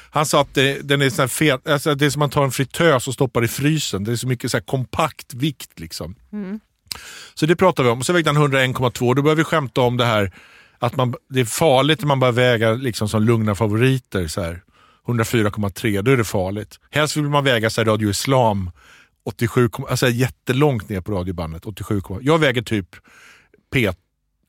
[0.10, 2.44] han sa att det, den är sån här fet, alltså det är som man tar
[2.44, 4.04] en fritös och stoppar i frysen.
[4.04, 5.80] Det är så mycket så här kompakt vikt.
[5.80, 6.16] Liksom.
[6.34, 6.60] Mm.
[7.34, 8.00] Så det pratar vi om.
[8.00, 9.16] Och så vägde han 101,2.
[9.16, 10.32] Då börjar vi skämta om det här
[10.82, 14.28] att man, det är farligt när man bara väga liksom som lugna favoriter.
[14.28, 14.62] Så här.
[15.08, 16.80] 104,3, då är det farligt.
[16.92, 18.72] Helst vill man väga så här, Radio Islam
[19.26, 21.66] 87, alltså jättelångt ner på radiobandet.
[21.66, 22.88] 87, jag väger typ
[23.76, 23.96] P1.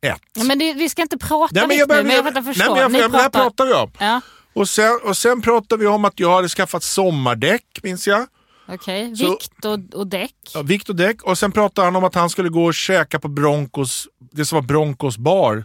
[0.00, 2.74] Ja, men det, vi ska inte prata Nej, men jag, nu, men jag fattar förstå.
[2.74, 3.30] nej, men jag, jag, pratar...
[3.42, 3.90] pratar vi om.
[3.98, 4.20] Ja,
[4.52, 8.26] Och sen, och sen pratar vi om att jag hade skaffat sommardäck, minns jag.
[8.68, 9.16] okej.
[9.16, 10.34] Så- Vikt och, och däck.
[10.54, 11.22] Ja, vikt och däck.
[11.22, 14.56] Och sen pratade han om att han skulle gå och käka på Broncos, det som
[14.56, 15.64] var Broncos bar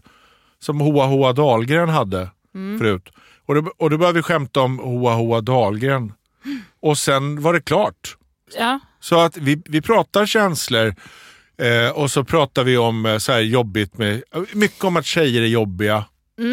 [0.59, 2.79] som Hoa Hoa Dahlgren hade Mm.
[2.79, 3.09] förut.
[3.45, 6.13] Och då, och då började vi skämta om Hoa Hoa Dahlgren.
[6.81, 8.17] Och sen var det klart.
[8.57, 8.79] Ja.
[8.99, 10.95] Så att vi, vi pratar känslor
[11.57, 15.41] eh, och så pratar vi om eh, så här jobbigt med, mycket om att tjejer
[15.41, 16.05] är jobbiga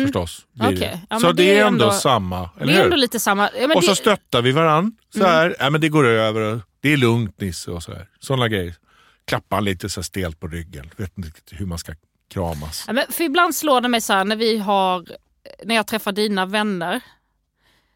[0.04, 0.46] förstås.
[0.52, 0.78] blir Okej.
[0.78, 0.86] det.
[0.86, 1.00] Mm.
[1.10, 2.84] Ja, så det, det är ändå, ändå- samma, eller Det är hur?
[2.84, 3.50] ändå lite samma.
[3.60, 4.96] Ja, och så det, stöttar vi varann.
[5.14, 8.08] Så här, ja, men det går över, det är lugnt Nisse och så här.
[8.20, 8.74] Sådana grejer.
[9.26, 10.90] Klappar han lite så stelt på ryggen.
[10.96, 11.92] Vet inte hur man ska
[12.28, 12.84] kramas.
[12.86, 15.06] ja, men för ibland slår det mig så här när vi har,
[15.64, 17.00] när jag träffar dina vänner,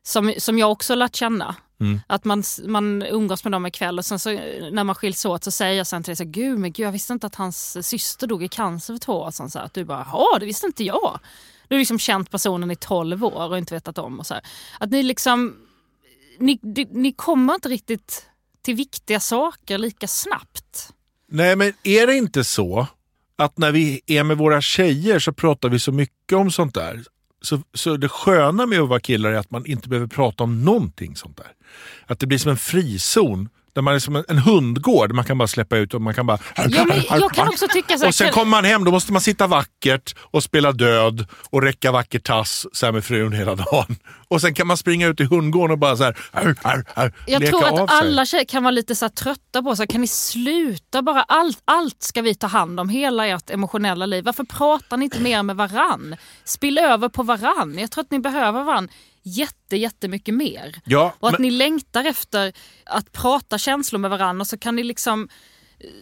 [0.03, 1.57] som, som jag också lärt känna.
[1.81, 2.01] Mm.
[2.07, 4.31] Att man, man umgås med dem ikväll och sen så,
[4.71, 6.93] när man skiljs åt så säger jag sen till dig så gud men gud jag
[6.93, 9.51] visste inte att hans syster dog i cancer för två år sedan.
[9.51, 11.21] Så att du bara, ja det visste inte jag.
[11.69, 14.19] Du har liksom känt personen i 12 år och inte vetat om.
[14.19, 14.43] Och så här.
[14.81, 15.57] Att ni liksom,
[16.38, 16.59] ni,
[16.91, 18.27] ni kommer inte riktigt
[18.62, 20.93] till viktiga saker lika snabbt.
[21.29, 22.87] Nej, men är det inte så
[23.38, 27.05] att när vi är med våra tjejer så pratar vi så mycket om sånt där.
[27.42, 30.64] Så, så det sköna med att vara killar är att man inte behöver prata om
[30.64, 31.53] någonting sånt där.
[32.07, 33.48] Att det blir som en frizon.
[33.79, 35.12] Där man är som en, en hundgård.
[35.12, 36.38] Man kan bara släppa ut och man kan bara...
[36.57, 39.12] Ja, men jag kan också tycka så här, Och sen kommer man hem, då måste
[39.12, 43.55] man sitta vackert och spela död och räcka vacker tass så här med frun hela
[43.55, 43.97] dagen.
[44.29, 47.12] Och sen kan man springa ut i hundgården och bara så här, ar, ar, ar,
[47.27, 47.99] Jag leka tror av att sig.
[47.99, 49.87] alla tjejer kan vara lite så här trötta på sig.
[49.87, 51.23] Kan ni sluta bara?
[51.23, 54.25] Allt, allt ska vi ta hand om, hela ert emotionella liv.
[54.25, 56.17] Varför pratar ni inte mer med varann?
[56.45, 57.79] Spill över på varann.
[57.79, 58.88] Jag tror att ni behöver varann
[59.29, 60.81] jätte, jättemycket mer.
[60.85, 62.53] Ja, Och att men- ni längtar efter
[62.85, 65.29] att prata känslor med varann och så kan ni liksom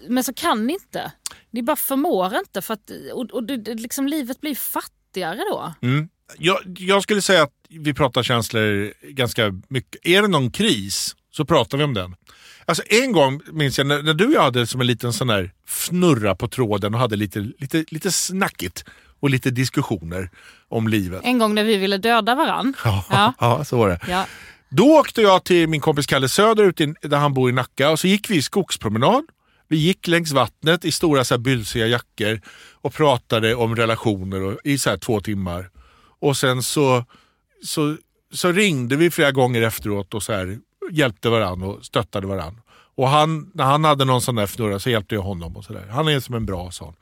[0.08, 1.12] men så kan ni inte.
[1.50, 5.74] Ni bara förmår inte för att och, och det, det, liksom, livet blir fattigare då.
[5.82, 6.08] Mm.
[6.38, 10.06] Jag, jag skulle säga att vi pratar känslor ganska mycket.
[10.06, 12.16] Är det någon kris så pratar vi om den.
[12.64, 15.26] Alltså en gång minns jag när, när du och jag hade som en liten sån
[15.26, 18.84] där fnurra på tråden och hade lite, lite, lite snackigt
[19.26, 20.30] och lite diskussioner
[20.68, 21.20] om livet.
[21.24, 22.74] En gång när vi ville döda varann.
[22.84, 23.34] Ja, Ja.
[23.40, 24.00] ja så var det.
[24.08, 24.26] Ja.
[24.68, 27.90] Då åkte jag till min kompis Kalle Söder ut i, där han bor i Nacka
[27.90, 29.24] och så gick vi skogspromenad.
[29.68, 32.40] Vi gick längs vattnet i stora så här bylsiga jackor
[32.72, 35.70] och pratade om relationer och, i så här två timmar.
[36.20, 37.04] Och sen så,
[37.64, 37.96] så,
[38.32, 40.58] så ringde vi flera gånger efteråt och så här,
[40.90, 42.62] hjälpte varandra och stöttade varandra.
[42.96, 45.56] Och han, när han hade någon sån där fnurra så hjälpte jag honom.
[45.56, 45.86] och så där.
[45.90, 46.94] Han är som en bra sån.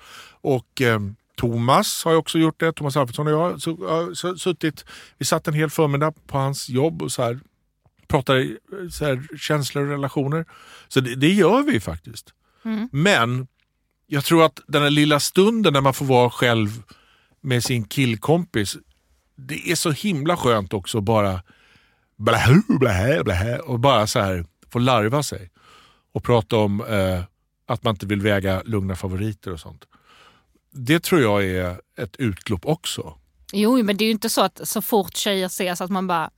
[0.42, 1.00] Och eh,
[1.36, 2.72] Thomas har ju också gjort det.
[2.72, 4.84] Thomas Alfredsson och jag så, så, suttit,
[5.18, 7.40] vi satt en hel förmiddag på hans jobb och så här,
[8.08, 8.56] pratade
[8.90, 10.44] så här, känslor och relationer.
[10.88, 12.34] Så det, det gör vi faktiskt.
[12.90, 13.46] Men
[14.06, 16.82] jag tror att den här lilla stunden när man får vara själv
[17.40, 18.76] med sin killkompis,
[19.36, 21.42] det är så himla skönt också att bara
[22.16, 25.50] blahä, blahä, blahä, och bara så här få larva sig.
[26.12, 27.22] Och prata om eh,
[27.66, 29.84] att man inte vill väga lugna favoriter och sånt.
[30.74, 33.14] Det tror jag är ett utlopp också.
[33.52, 36.30] Jo, men det är ju inte så att så fort tjejer ses att man bara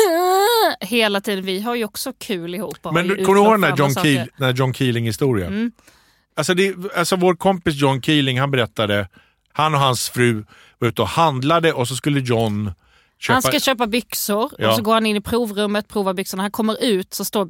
[0.80, 1.44] hela tiden.
[1.44, 2.78] Vi har ju också kul ihop.
[2.92, 5.48] Men du- kommer du ihåg den här John, Keel, den John Keeling-historien?
[5.52, 5.72] Mm.
[6.36, 9.08] Alltså, det, alltså vår kompis John Keeling, han berättade,
[9.52, 10.44] han och hans fru
[10.78, 12.72] var ute och handlade och så skulle John
[13.18, 13.34] köpa...
[13.34, 14.68] Han ska köpa byxor Ja.
[14.70, 16.42] och så går han in i provrummet, provar byxorna.
[16.42, 17.44] Han kommer ut så står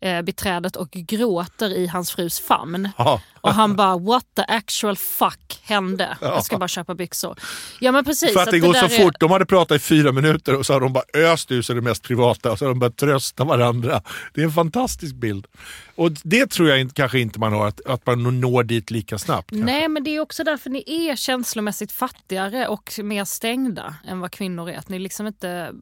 [0.00, 2.88] butiksbiträdet och gråter i hans frus famn.
[2.98, 3.22] Ja.
[3.40, 6.16] Och han bara what the actual fuck hände?
[6.20, 7.38] Jag ska bara köpa byxor.
[7.80, 8.32] Ja men precis.
[8.32, 9.20] För att det går så är- fort.
[9.20, 11.80] De hade pratat i fyra minuter och så har de bara öst ur sig det
[11.80, 14.02] mest privata och så har de börjat trösta varandra.
[14.34, 15.46] Det är en fantastisk bild.
[15.94, 19.18] Och det tror jag inte, kanske inte man har, att, att man når dit lika
[19.18, 19.50] snabbt.
[19.50, 19.64] kanske.
[19.66, 24.30] Nej men det är också därför ni är känslomässigt fattigare och mer stängda än vad
[24.30, 24.78] kvinnor är.
[24.78, 25.72] Att ni liksom inte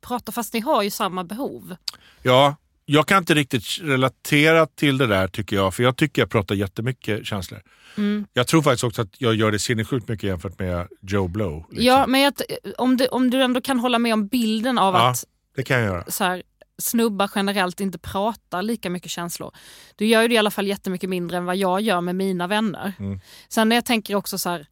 [0.00, 1.76] pratar fast ni har ju samma behov.
[2.22, 2.56] Ja,
[2.88, 6.54] jag kan inte riktigt relatera till det där tycker jag, för jag tycker jag pratar
[6.54, 7.60] jättemycket känslor.
[7.96, 8.26] Mm.
[8.32, 11.64] Jag tror faktiskt också att jag gör det sinnessjukt mycket jämfört med Joe Blow.
[11.70, 11.86] liksom.
[11.86, 12.32] Ja men jag,
[12.78, 15.08] om, du, om du ändå kan hålla med om bilden av Ja.
[15.10, 15.24] att
[15.56, 16.04] Det kan jag göra.
[16.08, 16.42] så här,
[16.78, 19.50] snubbar generellt inte pratar lika mycket känslor.
[19.96, 22.46] Du gör ju det i alla fall jättemycket mindre än vad jag gör med mina
[22.46, 22.92] vänner.
[22.98, 23.20] Mm.
[23.48, 24.66] Sen när jag tänker också så här,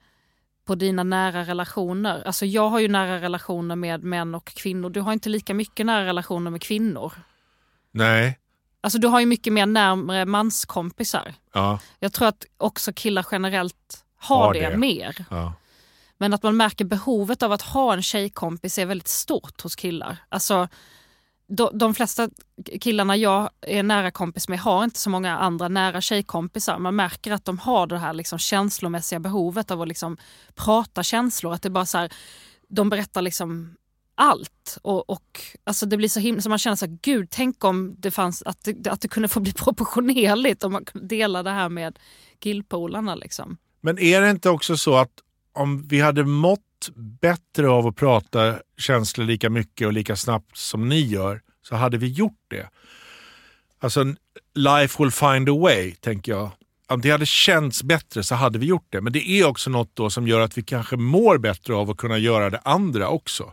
[0.67, 2.23] på dina nära relationer.
[2.27, 4.91] Alltså jag har ju nära relationer med män och kvinnor.
[4.91, 7.13] Du har inte lika mycket nära relationer med kvinnor.
[7.95, 8.39] Nej.
[8.81, 11.35] Alltså du har ju mycket mer närmare manskompisar.
[11.53, 11.79] Ja.
[11.99, 14.77] Jag tror att också killar generellt har, Har det, det.
[14.77, 15.25] mer.
[15.31, 15.53] ja.
[16.19, 20.17] Men att man märker behovet av att ha en tjejkompis är väldigt stort hos killar.
[20.29, 20.69] Alltså,
[21.49, 22.29] de, de flesta
[22.81, 26.79] killarna jag är nära kompis med har inte så många andra nära tjejkompisar.
[26.79, 30.17] Man märker att de har det här liksom känslomässiga behovet av att liksom
[30.55, 31.55] prata känslor.
[31.55, 32.13] Att det bara så här,
[32.69, 33.77] de berättar liksom
[34.15, 34.79] allt.
[34.83, 37.95] Och, och alltså det blir så himla, så man känner så här, gud tänk om
[37.99, 41.51] det fanns, att det, att det kunde få bli proportionerligt om man kunde dela det
[41.51, 41.99] här med
[42.39, 43.15] killpolarna.
[43.15, 43.57] Liksom.
[43.81, 45.11] Men är det inte också så att
[45.53, 46.61] om vi hade mått
[47.21, 51.99] bättre av att prata känslor lika mycket och lika snabbt som ni gör så hade
[51.99, 52.69] vi gjort det.
[53.79, 54.05] Alltså,
[54.55, 56.51] life will find a way, tänker jag.
[56.87, 59.01] Om det hade känts bättre så hade vi gjort det.
[59.01, 61.97] Men det är också något då som gör att vi kanske mår bättre av att
[61.97, 63.53] kunna göra det andra också.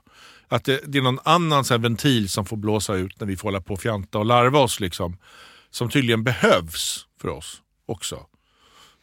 [0.52, 3.48] Att det, det är någon annan så ventil som får blåsa ut när vi får
[3.48, 4.80] hålla på och fjanta och larva oss.
[4.80, 5.18] Liksom,
[5.70, 8.26] som tydligen behövs för oss också.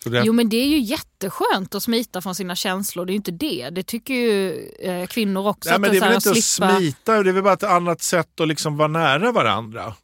[0.02, 3.12] Så det, Jo men det är ju jätteskönt att smita från sina känslor, det är
[3.14, 3.70] ju inte det.
[3.70, 5.68] Det tycker ju eh, kvinnor också.
[5.70, 7.62] nej, att men det är väl inte att slippa- smita, det är väl bara ett
[7.62, 9.94] annat sätt att liksom vara nära varandra.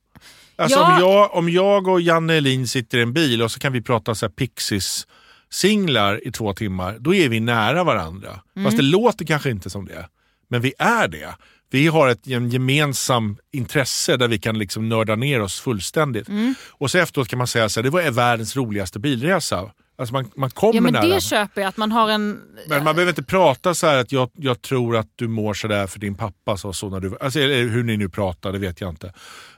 [0.56, 0.94] Alltså Ja.
[0.94, 3.82] om, jag, om jag och Janne Elin sitter i en bil och så kan vi
[3.82, 5.06] prata så här Pixies
[5.50, 8.40] singlar i två timmar, då är vi nära varandra.
[8.56, 8.64] Mm.
[8.64, 10.08] Fast det låter kanske inte som det.
[10.48, 11.34] Men vi är det.
[11.70, 16.28] Vi har ett en gemensam intresse där vi kan liksom nörda ner oss fullständigt.
[16.28, 16.54] Mm.
[16.70, 19.70] Och så efteråt kan man säga att det var världens roligaste bilresa.
[19.96, 21.06] Alltså man, man kommer Ja men nära.
[21.06, 22.40] det köper jag, att man har en...
[22.68, 25.68] Men man behöver inte prata så här att jag, jag tror att du mår så
[25.68, 28.80] där för din pappa sa så när du alltså, hur ni nu pratar, det vet
[28.80, 29.12] jag inte.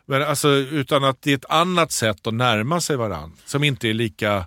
[0.07, 3.88] Men alltså, utan att det är ett annat sätt att närma sig varandra som inte
[3.88, 4.46] är lika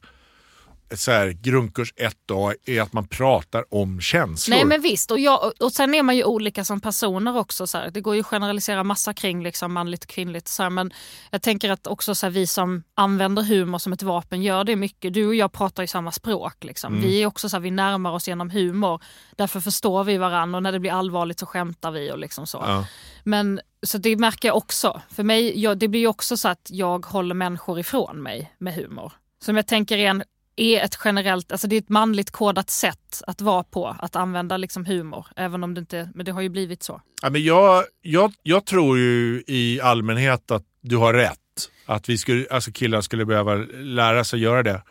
[0.95, 4.56] så här, grundkurs 1A är att man pratar om känslor.
[4.56, 7.67] Nej men visst, och, jag, och sen är man ju olika som personer också.
[7.67, 7.91] Så här.
[7.91, 10.47] Det går ju att generalisera massa kring liksom, manligt och kvinnligt.
[10.47, 10.69] Så här.
[10.69, 10.93] Men
[11.32, 14.75] jag tänker att också så här, vi som använder humor som ett vapen gör det
[14.75, 15.13] mycket.
[15.13, 16.63] Du och jag pratar ju samma språk.
[16.63, 16.93] Liksom.
[16.93, 17.06] Mm.
[17.06, 19.04] Vi är också så här, vi närmar oss genom humor.
[19.36, 22.12] Därför förstår vi varandra och när det blir allvarligt så skämtar vi.
[22.12, 22.63] och liksom så.
[22.65, 22.86] Ja.
[23.23, 25.02] Men så det märker jag också.
[25.10, 28.73] För mig, jag, det blir ju också så att jag håller människor ifrån mig med
[28.73, 29.13] humor.
[29.41, 30.23] Som jag tänker är, en,
[30.60, 34.58] är ett generellt, alltså det är ett manligt kodat sätt att vara på, att använda
[34.58, 35.28] liksom humor.
[35.36, 37.02] Även om det inte, men det har ju blivit så.
[37.22, 41.38] Ja, men jag, jag, jag tror ju i allmänhet att du har rätt.
[41.86, 44.82] Att vi skulle, alltså killar skulle behöva lära sig att göra det.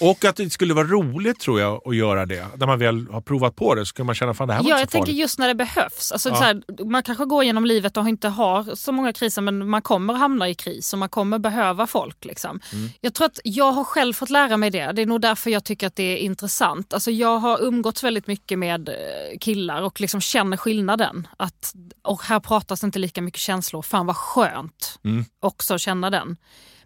[0.00, 2.46] Och att det skulle vara roligt tror jag att göra det.
[2.56, 4.70] När man väl har provat på det så kan man känna fan det här var
[4.70, 5.20] Ja, inte jag så tänker farligt.
[5.20, 6.12] just när det behövs.
[6.12, 6.34] Alltså, Ja.
[6.34, 10.14] här, man kanske går genom livet och inte har så många kriser men man kommer
[10.14, 12.24] hamna i kris och man kommer behöva folk.
[12.24, 12.60] Liksom.
[12.72, 12.88] Mm.
[13.00, 14.92] Jag tror att jag har själv fått lära mig det.
[14.92, 16.94] Det är nog därför jag tycker att det är intressant.
[16.94, 18.94] Alltså, jag har umgåtts väldigt mycket med eh,
[19.40, 21.28] killar och liksom känner skillnaden.
[21.36, 23.82] Att, och här pratas inte lika mycket känslor.
[23.82, 25.24] Fan vad skönt Mm.
[25.40, 26.36] också att känna den.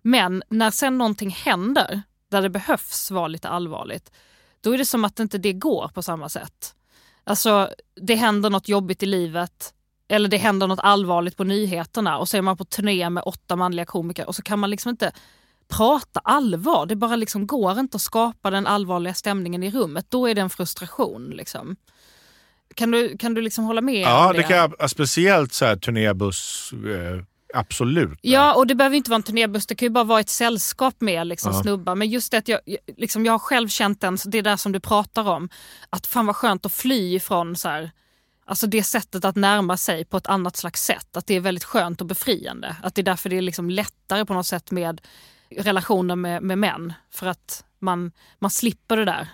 [0.02, 4.12] Men när sen någonting händer där det behövs vara lite allvarligt,
[4.60, 6.74] då är det som att inte det går på samma sätt.
[7.24, 9.74] Alltså, det händer något jobbigt i livet
[10.08, 13.56] eller det händer något allvarligt på nyheterna och så är man på turné med åtta
[13.56, 15.12] manliga komiker och så kan man liksom inte
[15.68, 16.86] prata allvar.
[16.86, 20.06] Det bara liksom går inte att skapa den allvarliga stämningen i rummet.
[20.08, 21.30] Då är det en frustration.
[21.30, 21.76] Liksom.
[22.74, 25.76] Kan du, kan du liksom hålla med Ja, om det kan jag, speciellt så här
[25.76, 28.18] turnébuss, eh, absolut.
[28.22, 31.00] Ja, och det behöver inte vara en turnébuss, det kan ju bara vara ett sällskap
[31.00, 31.62] med liksom, Ja.
[31.62, 31.94] snubbar.
[31.94, 32.60] Men just det att jag,
[32.96, 35.48] liksom, jag har själv känt den, det där som du pratar om,
[35.90, 37.90] att fan vad skönt att fly ifrån så här,
[38.44, 41.16] alltså det sättet att närma sig på ett annat slags sätt.
[41.16, 42.76] Att det är väldigt skönt och befriande.
[42.82, 45.00] Att det är därför det är liksom lättare på något sätt med
[45.56, 46.92] relationer med, med män.
[47.10, 49.28] För att man, man slipper det där.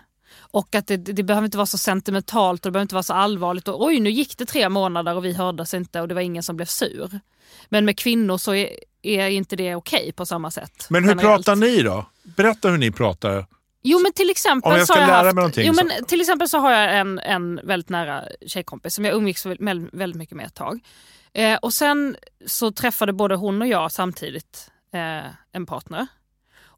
[0.51, 3.13] Och att det, det behöver inte vara så sentimentalt och det behöver inte vara så
[3.15, 3.69] allvarligt.
[3.69, 6.43] Och, Oj, nu gick det tre månader och vi hördes inte och det var ingen
[6.43, 7.21] som blev sur.
[7.69, 8.71] Men med kvinnor så är,
[9.03, 10.87] är inte det okej på samma sätt.
[10.91, 11.45] Men hur generellt.
[11.47, 12.07] pratar ni då?
[12.23, 13.47] Berätta hur ni pratar.
[13.83, 15.85] Jo men till exempel Om jag så har jag lära haft, mig någonting jo, så-
[15.85, 19.95] men till exempel så har jag en, en väldigt nära tjejkompis som jag umgicks väldigt,
[19.95, 20.81] väldigt mycket med ett tag.
[21.33, 26.07] Eh, och sen så träffade både hon och jag samtidigt eh, en partner.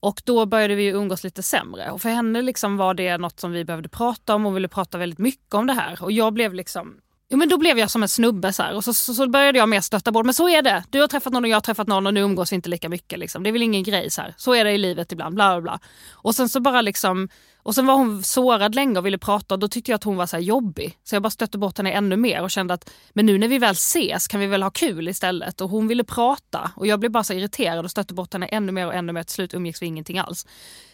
[0.01, 1.91] Och då började vi umgås lite sämre.
[1.91, 4.99] Och för henne liksom var det något som vi behövde prata om Hon ville prata
[4.99, 6.03] väldigt mycket om det här.
[6.03, 6.97] Och jag blev liksom
[7.33, 8.75] Jo, men då blev jag som en snubbe så här.
[8.75, 10.25] och så, så, så började jag mer stötta bort.
[10.25, 10.85] Men så är det.
[10.91, 12.89] Du har träffat någon och jag har träffat någon och nu umgås vi inte lika
[12.89, 13.19] mycket.
[13.19, 13.43] Liksom.
[13.43, 14.11] Det är väl ingen grej.
[14.11, 14.35] Så, här.
[14.37, 15.35] så är det i livet ibland.
[15.35, 15.81] Bla, bla, bla.
[16.13, 17.29] Och sen så bara liksom
[17.63, 20.17] och sen var hon sårad länge och ville prata och då tyckte jag att hon
[20.17, 20.99] var så här jobbig.
[21.05, 23.59] Så jag bara stötte bort henne ännu mer och kände att men nu när vi
[23.59, 25.61] väl ses kan vi väl ha kul istället.
[25.61, 28.73] Och hon ville prata och jag blev bara så irriterad och stötte bort henne ännu
[28.73, 29.23] mer och ännu mer.
[29.23, 30.47] Till slut umgicks vi ingenting alls.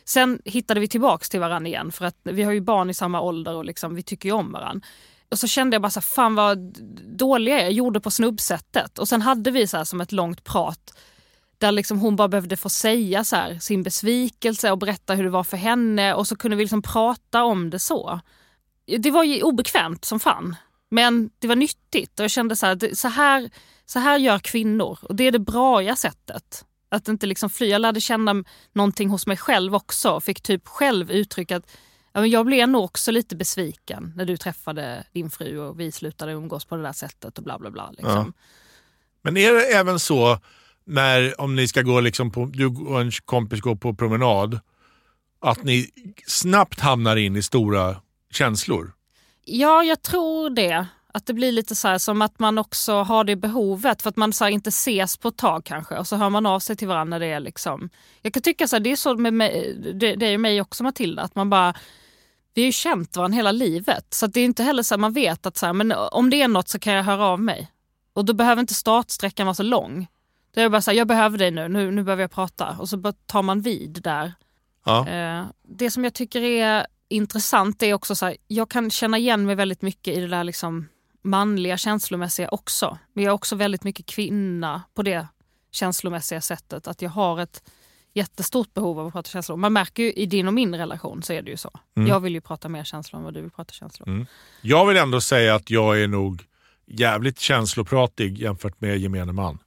[0.04, 3.20] Sen hittade vi tillbaks till varandra igen för att vi har ju barn i samma
[3.20, 4.86] ålder och liksom, vi tycker ju om varandra.
[5.30, 6.58] Och så kände jag bara så här, fan vad
[7.18, 7.64] dålig jag är.
[7.64, 8.98] Jag gjorde på snubbsättet.
[8.98, 10.92] Och sen hade vi så här som ett långt prat
[11.58, 15.30] där liksom hon bara behövde få säga så här, sin besvikelse och berätta hur det
[15.30, 18.20] var för henne och så kunde vi liksom prata om det så.
[18.98, 20.56] Det var ju obekvämt som fan.
[20.90, 23.50] Men det var nyttigt och jag kände så här, så här,
[23.86, 26.64] så här gör kvinnor och det är det braiga sättet.
[26.88, 27.68] Att inte liksom fly.
[27.68, 31.70] Jag lärde känna någonting hos mig själv också fick typ själv uttrycka att
[32.16, 35.92] ja, men jag blev nog också lite besviken när du träffade din fru och vi
[35.92, 37.90] slutade umgås på det där sättet och bla bla bla.
[37.90, 38.32] Liksom.
[39.22, 40.38] Men är det även så
[40.84, 44.60] när, om ni ska gå liksom på, du och en kompis går på promenad,
[45.40, 45.90] att ni
[46.26, 47.96] snabbt hamnar in i stora
[48.30, 48.92] känslor?
[49.44, 50.86] Ja, jag tror det.
[51.14, 54.16] Att det blir lite så här som att man också har det behovet för att
[54.16, 56.76] man så här inte ses på ett tag kanske och så hör man av sig
[56.76, 57.18] till varandra.
[57.18, 57.90] Det är liksom,
[58.22, 60.84] jag kan tycka så här, det är så med mig, det, det är mig också
[60.84, 61.74] Matilda, att man bara
[62.56, 64.98] vi har ju känt varandra hela livet så att det är inte heller så här,
[64.98, 67.40] man vet att så här, men om det är något så kan jag höra av
[67.40, 67.72] mig.
[68.12, 70.06] Och då behöver inte startsträckan vara så lång.
[70.54, 72.88] Det är bara så här, jag behöver dig nu, nu, nu behöver jag prata och
[72.88, 74.32] så tar man vid där.
[74.84, 75.08] Ja.
[75.08, 79.46] Eh, det som jag tycker är intressant är också så här, jag kan känna igen
[79.46, 80.88] mig väldigt mycket i det där liksom
[81.22, 82.98] manliga känslomässiga också.
[83.12, 85.26] Men jag är också väldigt mycket kvinna på det
[85.70, 86.86] känslomässiga sättet.
[86.86, 87.62] Att jag har ett
[88.16, 89.56] jättestort behov av att prata känslor.
[89.56, 91.70] Man märker ju i din och min relation så är det ju så.
[91.96, 92.08] Mm.
[92.08, 94.26] Jag vill ju prata mer känslor än vad du vill prata känslor.
[94.60, 96.42] Jag vill ändå säga att jag är nog
[96.86, 99.58] jävligt känslopratig jämfört med gemene man.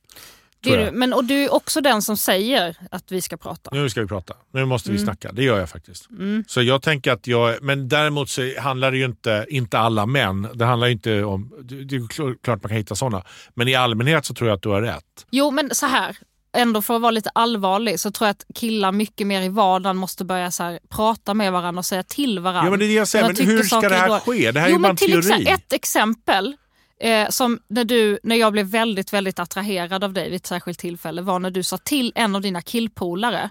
[0.62, 0.98] Det är du.
[0.98, 3.70] Men, och du är också den som säger att vi ska prata.
[3.74, 4.34] Nu ska vi prata.
[4.54, 5.06] Nu måste vi Mm.
[5.06, 5.32] snacka.
[5.32, 6.08] Det gör jag faktiskt.
[6.48, 10.48] Så jag tänker att jag, men däremot så handlar det ju inte, inte alla män,
[10.54, 13.24] det handlar ju inte om, det är kl- klart man kan hitta sådana.
[13.54, 15.26] Men i allmänhet så tror jag att du har rätt.
[15.32, 16.18] Jo men så här,
[16.60, 19.98] ändå för att vara lite allvarlig så tror jag att killar mycket mer i vardagen
[19.98, 22.66] måste börja så här, prata med varandra och säga till varandra.
[22.66, 24.52] Ja men det är jag säger, men hur ska det är här då- ske?
[24.52, 25.22] Det här är jo, ju bara en teori.
[25.22, 26.56] exa- ett exempel
[27.00, 30.80] eh, som när, du, när jag blev väldigt, väldigt attraherad av dig vid ett särskilt
[30.80, 33.50] tillfälle var när du sa till en av dina killpolare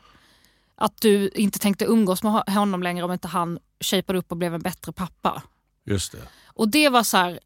[0.81, 4.37] att du inte tänkte umgås med ho- honom längre om inte han shapade upp och
[4.37, 5.43] blev en bättre pappa.
[5.87, 6.19] Just det.
[6.47, 7.41] Och det var så här,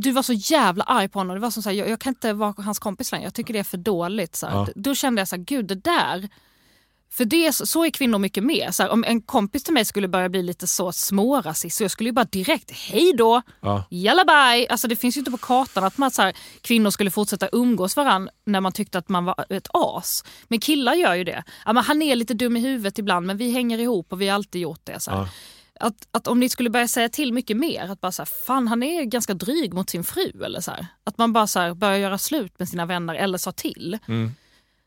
[0.00, 1.34] du var så jävla arg på honom.
[1.34, 3.24] Det var som så här, jag, jag kan inte vara hans kompis längre.
[3.26, 4.36] Jag tycker det är för dåligt.
[4.36, 4.46] Så.
[4.46, 4.68] Ja.
[4.74, 6.28] Då kände jag så här, gud det där.
[7.10, 8.70] För det, så- är kvinnor mycket mer.
[8.70, 11.90] Så här, om en kompis till mig skulle börja bli lite så smårasist så jag
[11.90, 13.84] skulle ju bara direkt, hej då, Ja.
[13.90, 14.66] jalla bye.
[14.70, 17.96] Alltså det finns ju inte på kartan att man, så här, kvinnor skulle fortsätta umgås
[17.96, 20.24] varandra när man tyckte att man var ett as.
[20.48, 21.44] Men killar gör ju det.
[21.66, 24.28] Ja, men han är lite dum i huvudet ibland men vi hänger ihop och vi
[24.28, 25.00] har alltid gjort det.
[25.00, 25.10] Så.
[25.10, 25.28] Ja.
[25.80, 28.68] Att, att om ni skulle börja säga till mycket mer, att bara så här, fan
[28.68, 30.86] han är ganska dryg mot sin fru eller så här.
[31.04, 33.98] Att man bara så här, börjar göra slut med sina vänner eller sa till.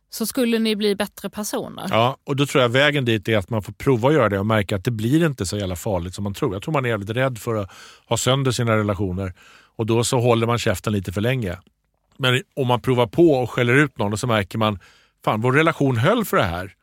[0.09, 1.85] Så skulle ni bli bättre personer.
[1.85, 1.97] Mm.
[1.97, 4.39] Ja, och då tror jag vägen dit är att man får prova att göra det
[4.39, 6.53] och märka att det blir inte så jävla farligt som man tror.
[6.53, 7.71] Jag tror man är jävligt rädd för att
[8.07, 9.33] ha sönder sina relationer
[9.75, 11.57] och då så håller man käften lite för länge.
[12.17, 14.79] Men om man provar på och skäller ut någon och så märker man
[15.23, 16.73] fan vår relation höll för det här.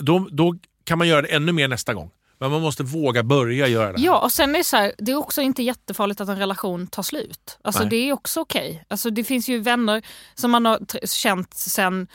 [0.00, 0.54] Då, då
[0.84, 2.10] kan man göra det ännu mer nästa gång.
[2.38, 3.98] Men man måste våga börja göra det.
[3.98, 4.06] här.
[4.06, 6.86] Ja, och sen är det så här, det är också inte jättefarligt att en relation
[6.86, 7.58] tar slut.
[7.62, 7.90] Alltså Nej.
[7.90, 8.84] det är också okej.
[8.88, 10.02] Alltså det finns ju vänner
[10.34, 12.08] som man har känt sen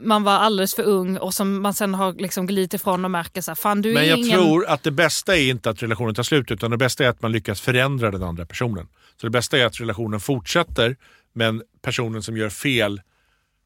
[0.00, 3.40] man var alldeles för ung och som man sen har liksom glidit ifrån och märker
[3.40, 4.38] så här, fan du är Men jag ingen...
[4.38, 7.22] tror att det bästa är inte att relationen tar slut utan det bästa är att
[7.22, 8.88] man lyckas förändra den andra personen.
[9.20, 10.96] Så det bästa är att relationen fortsätter
[11.32, 13.02] men personen som gör fel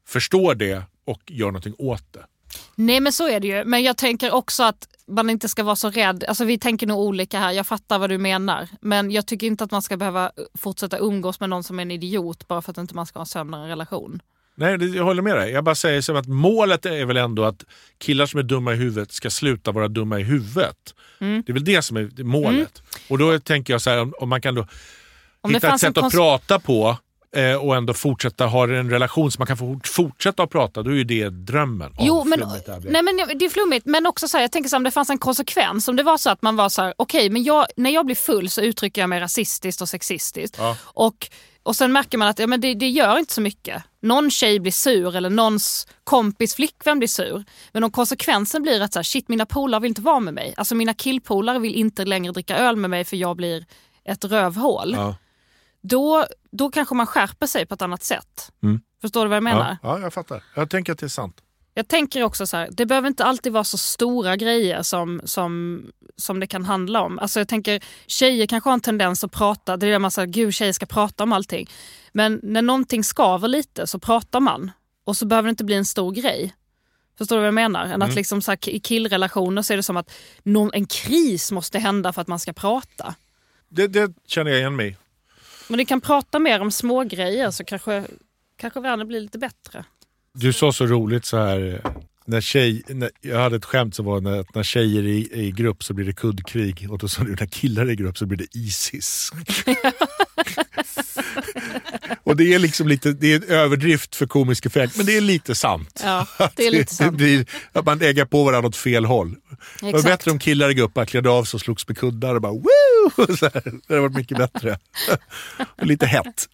[0.07, 2.25] förstår det och gör någonting åt det.
[2.75, 3.65] Nej men så är det ju.
[3.65, 6.23] Men jag tänker också att man inte ska vara så rädd.
[6.27, 8.67] Alltså vi tänker nog olika här, jag fattar vad du menar.
[8.81, 11.91] Men jag tycker inte att man ska behöva fortsätta umgås med någon som är en
[11.91, 14.21] idiot bara för att inte man ska ha en relation.
[14.55, 15.51] Nej, jag håller med dig.
[15.51, 17.65] Jag bara säger som att målet är väl ändå att
[17.97, 20.95] killar som är dumma i huvudet ska sluta vara dumma i huvudet.
[21.19, 21.43] Mm.
[21.45, 22.83] Det är väl det som är målet.
[23.09, 24.67] Och då tänker jag så här, om, man kan då
[25.41, 26.97] Om hitta ett sätt att prata på
[27.35, 30.91] eh, och ändå fortsätta ha en relation som man kan få fortsätta att prata, då
[30.91, 31.93] är ju det drömmen.
[31.97, 34.69] Åh, Jo, men, det nej, men det är flummigt, men också så här, jag tänker
[34.69, 35.87] så här, om det fanns en konsekvens.
[35.87, 38.15] Om det var så att man var så här, okej, men jag, när jag blir
[38.15, 40.57] full så uttrycker jag mig rasistiskt och sexistiskt.
[40.59, 40.77] Ja.
[40.83, 41.29] Och,
[41.63, 43.83] och sen märker man att ja, men det, det gör inte så mycket.
[44.01, 47.43] Någon tjej blir sur eller någons kompis flickvän blir sur.
[47.71, 50.53] Men om konsekvensen blir att så här, shit, mina polare vill inte vara med mig.
[50.57, 53.65] Alltså mina killpolare vill inte längre dricka öl med mig för jag blir
[54.05, 54.93] ett rövhål.
[54.97, 55.15] Ja.
[55.81, 58.51] Då, då kanske man skärper sig på ett annat sätt.
[58.63, 58.81] Mm.
[59.01, 59.77] Förstår du vad jag menar?
[59.83, 60.43] Ja, ja, jag fattar.
[60.55, 61.41] Jag tänker att det är sant.
[61.73, 65.81] Jag tänker också så här, det behöver inte alltid vara så stora grejer som, som,
[66.15, 67.19] som det kan handla om.
[67.19, 70.27] Alltså jag tänker, tjejer kanske har en tendens att prata, det är det man säger,
[70.27, 71.69] gud tjejer ska prata om allting.
[72.11, 74.71] Men när någonting skaver lite så pratar man
[75.03, 76.55] och så behöver det inte bli en stor grej.
[77.17, 77.85] Förstår du vad jag menar?
[77.85, 80.11] Än att liksom så här, I killrelationer så är det som att
[80.43, 83.15] någon, en kris måste hända för att man ska prata.
[83.69, 84.97] Det, det känner jag igen mig.
[85.69, 88.03] Men ni kan prata mer om små grejer så kanske,
[88.57, 89.85] kanske världen blir lite bättre.
[90.33, 91.81] Du sa så roligt så här.
[92.25, 95.51] När tjej, när, jag hade ett skämt som var när, att när tjejer i, i
[95.51, 98.25] grupp så blir det kuddkrig och då sa du när killar är i grupp så
[98.25, 99.31] blir det Isis.
[102.23, 105.21] Och det är liksom lite, det är en överdrift för komisk effekt, men det är
[105.21, 106.01] lite sant.
[106.03, 107.17] Ja, det är lite sant.
[107.17, 109.35] blir, att man äggar på varandra åt fel håll.
[109.79, 110.05] Det var Exakt.
[110.05, 112.65] bättre om killar upp, bara klädde av sig och slogs med kuddar och bara woo!
[113.37, 113.63] Så här.
[113.63, 114.79] Det hade varit mycket bättre.
[115.81, 116.49] Och lite hett.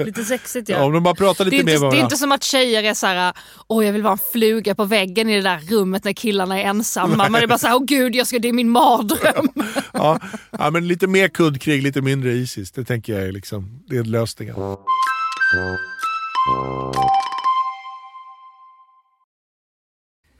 [0.00, 0.76] Lite sexigt Ja.
[0.76, 0.84] ja.
[0.84, 3.32] om de bara pratar lite mer det är inte som att tjejer är så här,
[3.68, 6.64] åh jag vill vara en fluga på väggen i det där rummet när killarna är
[6.64, 7.16] ensamma.
[7.28, 9.48] Man är bara så här, åh gud, jag ska, det är min mardröm.
[9.92, 10.20] Ja.
[10.50, 12.70] ja, men lite mer kuddkrig, lite mindre Isis.
[12.70, 14.54] Det tänker jag är, liksom, det är lösningen.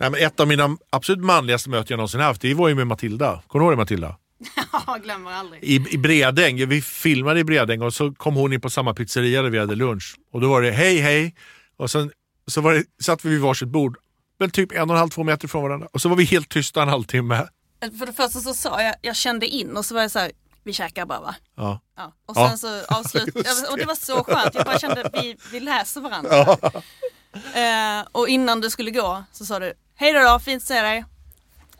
[0.00, 2.86] Nej, men ett av mina absolut manligaste möten jag någonsin haft, det var ju med
[2.86, 3.42] Matilda.
[3.46, 4.16] Kommer du ihåg det Matilda?
[4.86, 5.64] Ja, glömmer aldrig.
[5.64, 9.42] I, I Bredäng, vi filmade i Bredäng och så kom hon in på samma pizzeria
[9.42, 10.16] där vi hade lunch.
[10.32, 11.34] Och då var det hej hej
[11.76, 12.12] och sen
[12.46, 13.96] så var det, satt vi vid varsitt bord,
[14.38, 15.88] men typ en och en halv, två meter från varandra.
[15.92, 17.46] Och så var vi helt tysta en halvtimme.
[17.98, 20.32] För det första så sa jag, jag kände in och så var jag så här,
[20.64, 21.34] vi käkar bara va?
[21.56, 21.80] Ja.
[21.96, 22.12] Ja.
[22.26, 22.48] Och Ja.
[22.48, 26.00] sen så avslutade Och det var så skönt, jag bara kände att vi, vi läser
[26.00, 26.56] varandra.
[27.54, 30.80] Eh, och innan du skulle gå så sa du, hej då, då fint att se
[30.82, 31.04] dig.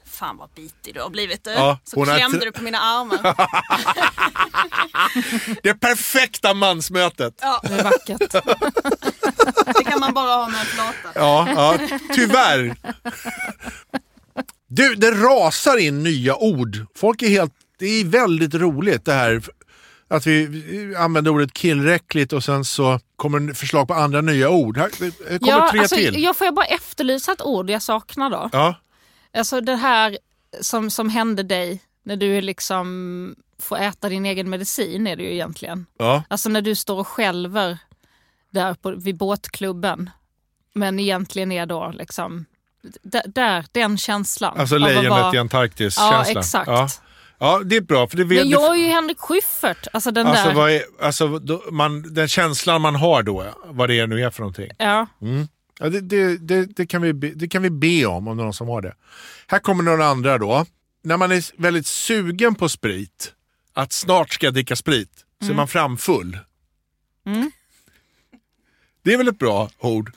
[0.06, 1.50] Fan vad bitig du har blivit du.
[1.50, 3.36] Ja, så klämde du på mina armar.
[5.62, 7.34] Det perfekta mansmötet!
[7.40, 8.32] Ja, Det är vackert.
[9.78, 11.08] det kan man bara ha med en flata.
[11.14, 11.78] Ja, ja,
[12.14, 12.76] tyvärr.
[14.66, 16.86] Du, det rasar in nya ord.
[16.96, 17.52] Folk är helt...
[17.80, 19.42] Det är väldigt roligt det här
[20.08, 24.78] att vi använder ordet killräckligt och sen så kommer förslag på andra nya ord.
[24.78, 26.22] Här kommer Ja, tre alltså, till.
[26.22, 28.48] jag får jag bara efterlysa ett ord jag saknar då.
[28.52, 28.74] Ja,
[29.34, 30.18] Alltså det här
[30.60, 35.32] som, som hände dig när du liksom får äta din egen medicin är det ju
[35.34, 35.86] egentligen.
[35.98, 36.22] ja.
[36.28, 37.78] Alltså när du står och skälver
[38.50, 40.10] där på, vid båtklubben.
[40.74, 42.44] Men egentligen är då liksom,
[43.26, 44.60] där, den känslan.
[44.60, 46.66] Alltså lejonet vara- i Antarktis Ja, exakt.
[46.68, 46.88] Ja.
[47.40, 48.08] Ja, det är bra.
[48.08, 49.86] För det vet, Men jag är ju Henrik Schyffert.
[49.92, 50.54] Alltså den alltså, där.
[50.54, 54.40] vad är, alltså, då, man, den känslan man har då, vad det nu är för
[54.40, 54.70] någonting.
[54.78, 55.06] Ja.
[55.78, 58.42] Ja, det, det, det, det, kan vi be, det kan vi be om, om det
[58.42, 58.94] är någon som har det.
[59.46, 60.66] Här kommer några andra då.
[61.04, 63.32] När man är väldigt sugen på sprit,
[63.74, 65.10] att snart ska jag dricka sprit,
[65.44, 66.38] så är man framfull.
[69.04, 70.12] Det är väl ett bra ord?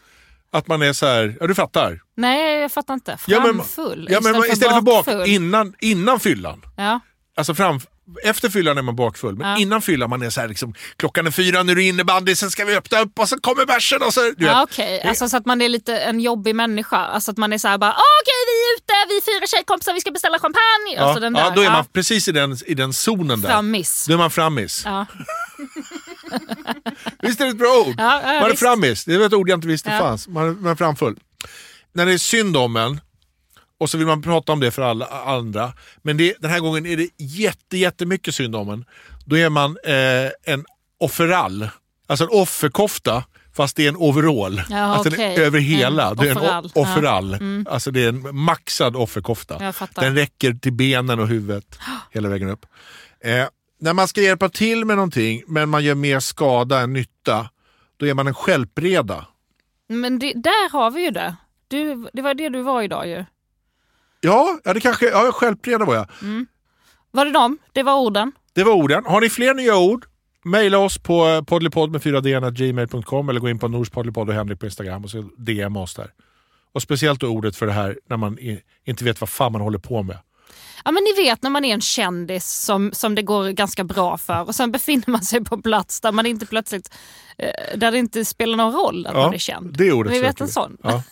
[0.51, 2.01] Att man är så här, ja du fattar.
[2.15, 3.17] Nej, jag fattar inte.
[3.27, 5.29] Ja, men- Framfull Ja, men istället för bak, bakfull.
[5.29, 6.61] innan, innan fyllan.
[6.77, 6.99] Ja.
[7.35, 7.79] Alltså fram,
[8.23, 9.57] efter fyllan är man bakfull, men Ja.
[9.57, 12.51] innan fyllan man är så här liksom, klockan är fyra, nu är det innebandy, sen
[12.51, 14.19] ska vi öppna upp och så kommer bärsen och så...
[14.37, 14.45] Du.
[14.45, 15.01] Ja, okej.
[15.01, 16.97] Alltså så att man är lite en jobbig människa.
[16.97, 19.47] Alltså att man är så här bara, "Ah, okej vi är ute, vi är fyra
[19.47, 20.95] tjejkompisar, vi ska beställa champagne.
[20.95, 23.49] ja, Alltså ja, då är man precis i den, i den zonen där.
[23.49, 24.05] Frammiss.
[24.07, 24.81] Då är man frammis.
[24.85, 25.05] Ja.
[27.21, 27.95] Visst är det ett bra ord?
[27.97, 28.59] Ja, ja, man är visst.
[28.59, 29.99] frammis, det var ett ord jag inte visste Ja.
[29.99, 30.27] fanns.
[30.27, 31.15] Man, är- man är framfull.
[31.93, 33.01] När det är synd om en,
[33.79, 36.85] och så vill man prata om det för alla andra, men det, den här gången
[36.85, 38.85] är det jätte, jättemycket synd om en.
[39.25, 40.65] Då är man eh, en
[40.99, 41.69] offerall,
[42.07, 43.23] alltså en offerkofta,
[43.55, 44.61] fast det är en overall.
[44.69, 46.09] Ja, alltså är över hela.
[46.11, 46.65] En det är en offerall.
[46.65, 47.37] o- offerall.
[47.69, 49.57] Alltså det är en maxad offerkofta.
[50.01, 51.79] Den räcker till benen och huvudet
[52.11, 52.65] hela vägen upp.
[53.23, 53.45] Eh,
[53.79, 57.49] när man ska hjälpa till med någonting men man gör mer skada än nytta,
[57.97, 59.25] då är man en stjälpreda.
[59.89, 61.35] Men det, där har vi ju det.
[61.67, 63.25] Du, det var det du var idag ju.
[64.25, 66.07] Ja, ja det kanske, ja stjälpreda var jag.
[67.11, 67.57] Var det dem?
[67.73, 68.31] Det var orden?
[68.53, 69.05] Det var orden.
[69.05, 70.05] Har ni fler nya ord?
[70.45, 74.59] Maila oss på eh, poddlypodd med 4dn.gmail.com eller gå in på Nors poddlypodd och Henrik
[74.59, 76.11] på Instagram och så DM oss där.
[76.73, 78.37] Och speciellt då ordet för det här när man
[78.85, 80.17] inte vet vad fan man håller på med.
[80.85, 84.17] Ja men ni vet när man är en kändis som, som det går ganska bra
[84.17, 86.93] för och sen befinner man sig på plats där man inte plötsligt
[87.37, 89.77] eh, där det inte spelar någon roll att Ja, man är känd.
[89.77, 90.77] det ordet Vi vet en sån.
[90.83, 91.03] Ja.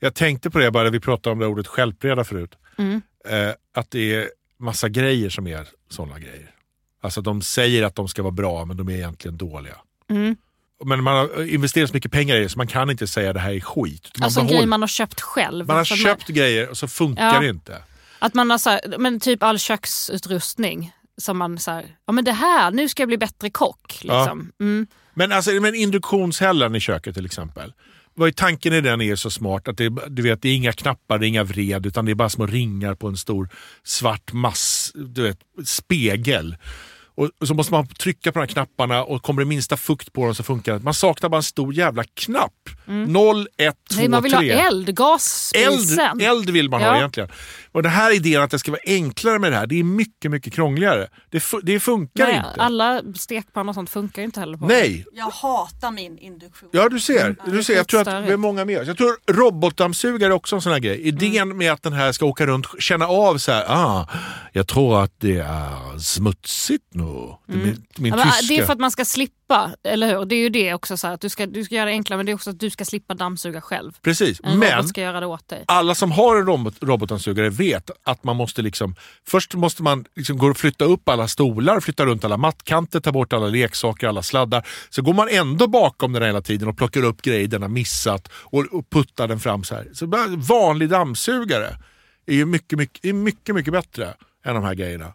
[0.00, 2.54] Jag tänkte på det bara vi pratade om det ordet stjälpreda förut.
[2.78, 3.02] Mm.
[3.28, 6.50] Eh, att det är massa grejer som är sådana grejer.
[7.02, 9.76] Alltså de säger att de ska vara bra men de är egentligen dåliga.
[10.10, 10.36] Mm.
[10.84, 13.40] Men man har investerat så mycket pengar i det så man kan inte säga det
[13.40, 14.10] här är skit.
[14.18, 15.66] Man, Alltså behåller- grej man har köpt själv.
[15.66, 17.40] man har att köpt grejer och så funkar Ja.
[17.40, 17.82] det inte.
[18.18, 22.24] Att man har så här, men typ all köksutrustning som man så här, ja men
[22.24, 23.98] det här, nu ska jag bli bättre kock.
[24.02, 24.52] Liksom.
[24.60, 24.86] Mm.
[25.14, 27.72] Men alltså men induktionshällen i köket till exempel.
[28.18, 30.72] Vad är tanken i den är så smart att det, du vet, det är inga
[30.72, 33.48] knappar, det är inga vred utan det är bara små ringar på en stor
[33.84, 36.56] svart mass, du vet, spegel.
[37.16, 40.12] Och och så måste man trycka på de här knapparna och kommer det minsta fukt
[40.12, 40.78] på dem så funkar det.
[40.84, 42.52] Man saknar bara en stor jävla knapp.
[43.06, 44.50] 0, 1, 2, Nej, man vill ha 3.
[44.50, 45.98] eld, gasspisen.
[46.00, 46.96] Eld, eld vill man ha Ja.
[46.96, 47.28] egentligen.
[47.72, 50.30] Och den här idén att det ska vara enklare med det här, det är mycket,
[50.30, 51.08] mycket krångligare.
[51.30, 52.62] Det, det funkar Nej, inte.
[52.62, 54.66] alla stekpannor och sånt funkar ju inte heller på.
[54.66, 56.68] Nej, Jag hatar min induktion.
[56.72, 57.24] Ja, du ser.
[57.24, 57.36] Mm.
[57.46, 57.74] Du ser.
[57.76, 58.86] Jag tror att vi är många med oss.
[58.88, 61.00] Jag tror robotdammsugare är också en sån här grej.
[61.00, 61.56] Idén Mm.
[61.58, 64.08] med att den här ska åka runt, känna av så här, ah,
[64.52, 67.05] jag tror att det är smutsigt nu.
[67.46, 67.58] Det är
[68.00, 68.54] min, Ja, tyska.
[68.54, 70.24] det är för att man ska slippa, eller hur?
[70.24, 72.16] Det är ju det också, så här, att du ska, du ska göra det enklare
[72.16, 73.92] men det är också att du ska slippa dammsuga själv.
[74.02, 75.64] Precis, En men ska göra det åt dig.
[75.66, 78.94] alla som har en robot, robotdammsugare vet att man måste liksom,
[79.26, 83.12] först måste man liksom gå och flytta upp alla stolar, flytta runt alla mattkanter, ta
[83.12, 84.66] bort alla leksaker, alla sladdar.
[84.90, 88.28] Så går man ändå bakom den hela tiden och plockar upp grejer den har missat
[88.32, 89.88] och, och puttar den fram så här.
[89.94, 91.76] Så vanlig dammsugare
[92.26, 95.12] är ju mycket, mycket, är mycket, mycket bättre än de här grejerna.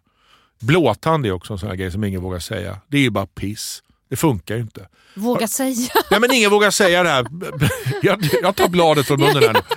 [0.61, 2.77] Blåtand är också en sån här grej som ingen vågar säga.
[2.87, 3.83] Det är ju bara piss.
[4.09, 4.87] Det funkar ju inte.
[5.15, 5.89] Våga säga.
[6.11, 7.25] Nej men ingen vågar säga det här.
[8.01, 9.59] Jag, jag tar bladet från munnen här nu.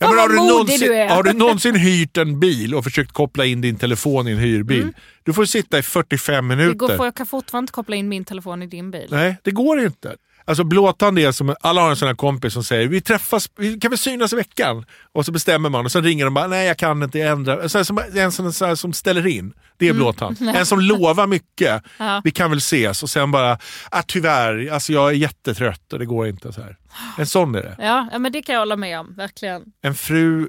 [0.00, 1.08] Ja, men har, du någonsin, du är.
[1.08, 4.88] har du någonsin hyrt en bil och försökt koppla in din telefon i en hyrbil?
[5.22, 6.58] Du får sitta i 45 Mm.
[6.58, 6.96] Det går, minuter.
[6.96, 9.08] för jag kan fortfarande inte koppla in min telefon i din bil.
[9.10, 10.16] Nej, det går inte.
[10.44, 13.80] Alltså blåtand är som, alla har en sån här kompis som säger vi träffas, vi
[13.80, 14.84] kan väl synas i veckan?
[15.12, 17.68] Och så bestämmer man och så ringer de bara, nej jag kan inte, jag ändrar.
[17.68, 20.36] Så som, en sån så som ställer in, det är blåtand.
[20.54, 22.12] En som lovar mycket, Mm.
[22.12, 22.20] Ja.
[22.24, 23.58] vi kan väl ses och sen bara,
[23.90, 26.52] ah, tyvärr, alltså jag är jättetrött och det går inte.
[26.52, 26.76] så här.
[27.18, 27.76] En sån är det.
[27.78, 29.62] Ja, men det kan jag hålla med om, verkligen.
[29.82, 30.48] En fru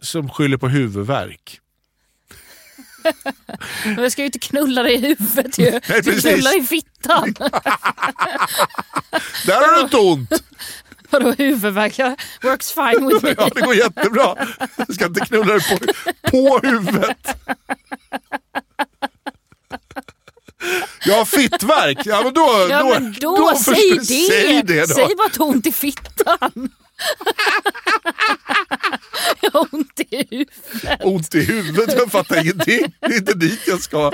[0.00, 1.58] som skyller på huvudvärk.
[3.84, 5.64] Men jag ska ju inte knulla dig i huvudet ju.
[5.64, 6.22] Jag ska precis.
[6.22, 7.34] knulla dig i fittan.
[9.46, 10.42] Där har du inte ont!
[11.10, 11.98] Vadå huvudvärk?
[12.42, 13.34] Works fine with me.
[13.38, 14.46] Ja, det går jättebra.
[14.76, 15.78] Jag ska inte knulla dig på,
[16.30, 17.36] på huvudet.
[21.04, 21.98] Jag har fittvärk.
[22.04, 24.04] Ja, men då, Ja då, men då, säg, förstår- det.
[24.44, 24.94] Säg det då.
[24.94, 26.70] Säg bara att du har ont i fittan.
[29.40, 31.04] jag har ont i huvudet.
[31.04, 32.94] Ont i huvudet, jag fattar ingenting.
[33.00, 34.12] Det är inte dit jag ska.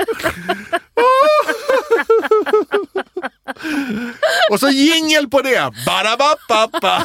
[4.50, 5.72] Och så jingel på det.
[5.86, 7.04] Barabapapa.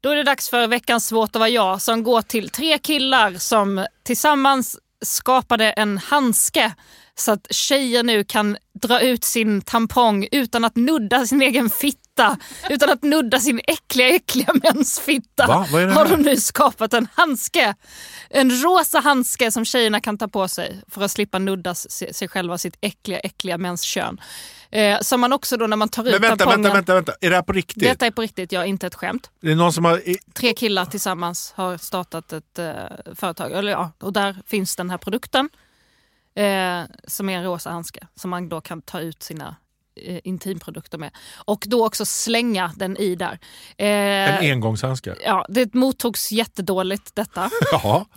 [0.00, 3.34] Då är det dags för veckans Svårt att vara jag som går till tre killar
[3.34, 6.74] som tillsammans skapade en handske
[7.14, 12.07] så att tjejer nu kan dra ut sin tampong utan att nudda sin egen fitta.
[12.70, 15.46] Utan att nudda sin äckliga, äckliga mensfitta.
[15.46, 15.54] Va?
[15.94, 17.74] Har de nu skapat en handske.
[18.30, 22.58] En rosa handske som tjejerna kan ta på sig för att slippa nudda sig själva
[22.58, 24.20] sitt äckliga, äckliga menskön.
[24.70, 26.62] Eh, som man också då när man tar ut Men vänta, tampongen...
[26.62, 27.12] vänta, vänta, vänta.
[27.20, 27.82] Är det här på riktigt?
[27.82, 29.30] Detta är på riktigt, jag inte ett skämt.
[29.40, 30.02] Det är någon som har...
[30.32, 32.74] Tre killar tillsammans har startat ett eh,
[33.14, 33.52] företag.
[33.52, 35.48] Eller, ja, och där finns den här produkten.
[36.34, 39.56] Eh, som är en rosa handske som man då kan ta ut sina
[40.02, 41.10] eh, intimprodukter med.
[41.44, 43.38] Och då också slänga den i där.
[43.76, 45.14] Eh, En engångshandske.
[45.24, 47.50] ja, det mottogs jättedåligt detta.
[47.72, 48.04] Jaha.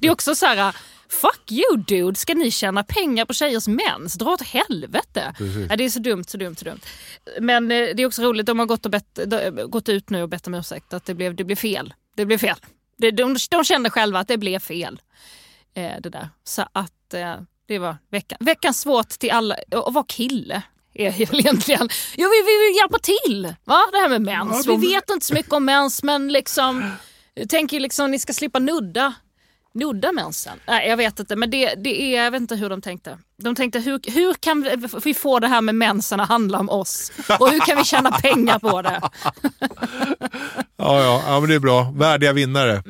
[0.00, 0.76] Det är också så här,
[1.08, 4.14] fuck you dude, ska ni tjäna pengar på tjejers mens?
[4.14, 5.34] Dra åt helvete.
[5.68, 6.80] Ja, det är så dumt, så dumt, så dumt.
[7.40, 10.22] Men eh, det är också roligt, de har gått, och bett, de, gått ut nu
[10.22, 11.94] och bett om ursäkt att det blev, det blev fel.
[12.16, 12.56] Det blev fel.
[12.98, 15.00] Det, de, de kände själva att det blev fel.
[15.74, 16.28] Eh, det där.
[16.44, 17.34] Så att eh,
[17.72, 18.38] det var veckan.
[18.40, 20.62] veckans svårt till alla, att vara kille.
[20.94, 21.88] Är ju egentligen.
[22.16, 23.54] Jo, vi, vi vill hjälpa till.
[23.64, 23.80] Va?
[23.92, 24.66] Det här med mens.
[24.66, 26.90] Ja, de- Vi vet inte så mycket om mens men liksom,
[27.34, 29.14] jag tänker liksom ni ska slippa nudda.
[29.74, 30.52] Nudda mensen?
[30.66, 31.36] Nej, jag vet inte.
[31.36, 33.18] Men det, det är, jag vet inte hur de tänkte.
[33.42, 34.68] De tänkte hur, hur kan
[35.04, 37.12] vi- få det här med mensen att handla om oss?
[37.40, 39.00] Och hur kan vi tjäna pengar på det?
[40.76, 41.92] Ja, ja, ja, men det är bra.
[41.96, 42.82] Värdiga vinnare.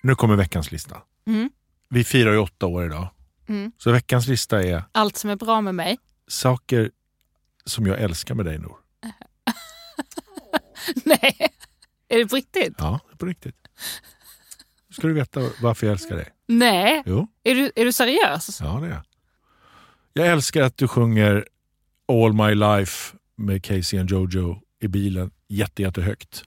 [0.00, 1.02] Nu kommer veckans lista.
[1.26, 1.50] Mm.
[1.88, 3.08] Vi firar ju åtta år idag.
[3.48, 3.72] Mm.
[3.78, 5.98] Så veckans lista är Allt som är bra med mig.
[6.28, 6.90] saker
[7.64, 8.76] som jag älskar med dig Nor.
[11.04, 11.36] Nej,
[12.08, 12.74] är det på riktigt?
[12.78, 13.56] Ja, det är på riktigt.
[14.88, 16.28] Nu ska du veta varför jag älskar dig.
[16.46, 18.60] Nej, Jo, är du, är du seriös?
[18.60, 19.02] ja det är jag.
[20.12, 21.46] Jag älskar att du sjunger
[22.08, 26.44] All My Life med Casey and Jojo i bilen jätte, jättehögt.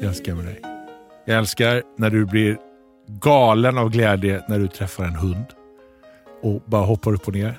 [0.00, 0.60] Jag älskar med dig.
[1.24, 2.58] Jag älskar när du blir
[3.08, 5.44] galen av glädje när du träffar en hund
[6.42, 7.58] och bara hoppar upp och ner.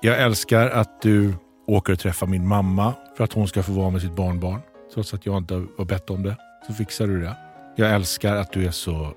[0.00, 1.34] Jag älskar att du
[1.66, 4.60] åker och träffar min mamma för att hon ska få vara med sitt barnbarn.
[4.94, 6.36] Trots att jag inte har bett om det
[6.66, 7.36] så fixar du det.
[7.76, 9.14] Jag älskar att du är så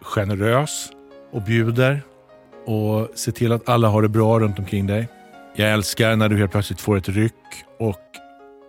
[0.00, 0.90] generös
[1.30, 2.02] och bjuder
[2.66, 5.08] och ser till att alla har det bra runt omkring dig.
[5.54, 7.34] Jag älskar när du helt plötsligt får ett ryck
[7.78, 8.00] och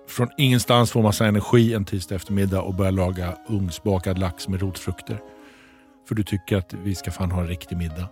[0.07, 5.21] från ingenstans får massa energi en tisdag eftermiddag och börjar laga ugnsbakad lax med rotfrukter.
[6.07, 8.07] För du tycker att vi ska fan ha en riktig middag.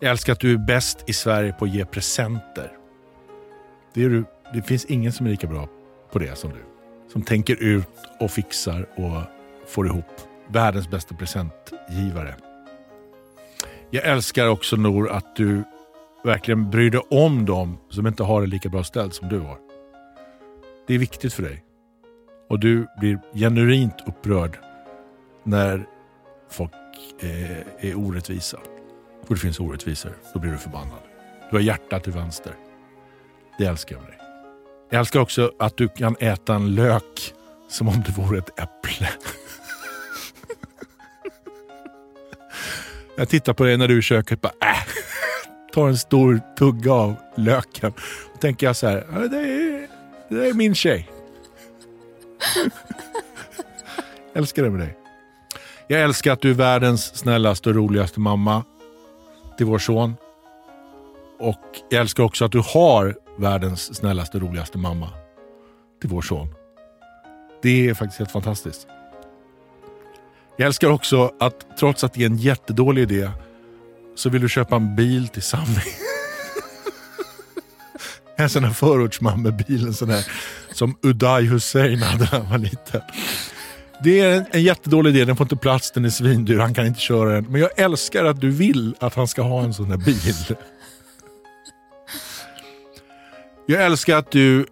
[0.00, 2.72] Jag älskar att du är bäst i Sverige på att ge presenter.
[3.94, 4.24] Det, är du,
[4.54, 5.68] det finns ingen som är lika bra
[6.12, 6.64] på det som du.
[7.12, 7.88] Som tänker ut
[8.20, 9.22] och fixar och
[9.68, 12.34] får ihop världens bästa presentgivare.
[13.90, 15.64] Jag älskar också Nor att du
[16.24, 19.63] verkligen bryr dig om dem som inte har det lika bra ställt som du har.
[20.86, 21.64] Det är viktigt för dig.
[22.48, 24.58] Och du blir genuint upprörd
[25.44, 25.86] när
[26.50, 26.72] folk
[27.20, 28.58] eh, är orättvisa.
[29.28, 30.12] Och det finns orättvisor.
[30.32, 31.00] Då blir du förbannad.
[31.50, 32.52] Du har hjärtat till vänster.
[33.58, 34.18] Det älskar jag med dig.
[34.90, 37.34] Jag älskar också att du kan äta en lök
[37.68, 39.08] som om det vore ett äpple.
[43.16, 44.76] Jag tittar på dig när du är i köket bara äh,
[45.72, 47.92] tar en stor tugga av löken.
[48.32, 49.73] Då tänker jag så här, det är,
[50.28, 51.10] det är min tjej.
[52.54, 52.70] Jag
[54.34, 54.98] älskar det med dig.
[55.88, 58.64] Jag älskar att du är världens snällaste och roligaste mamma
[59.56, 60.16] till vår son.
[61.38, 61.60] Och
[61.90, 65.08] jag älskar också att du har världens snällaste och roligaste mamma
[66.00, 66.54] till vår son.
[67.62, 68.86] Det är faktiskt helt fantastiskt.
[70.56, 73.30] Jag älskar också att trots att det är en jättedålig idé
[74.14, 75.64] så vill du köpa en bil till Sami.
[78.36, 80.26] en sån här förortsman med bilen sån här
[80.72, 83.00] som Uday Hussein hade när han var liten.
[84.02, 86.86] Det är en, en jättedålig idé, den får inte plats, den är svindyr, han kan
[86.86, 87.44] inte köra den.
[87.44, 90.56] Men jag älskar att du vill att han ska ha en sån här bil.
[93.66, 94.66] Jag älskar att du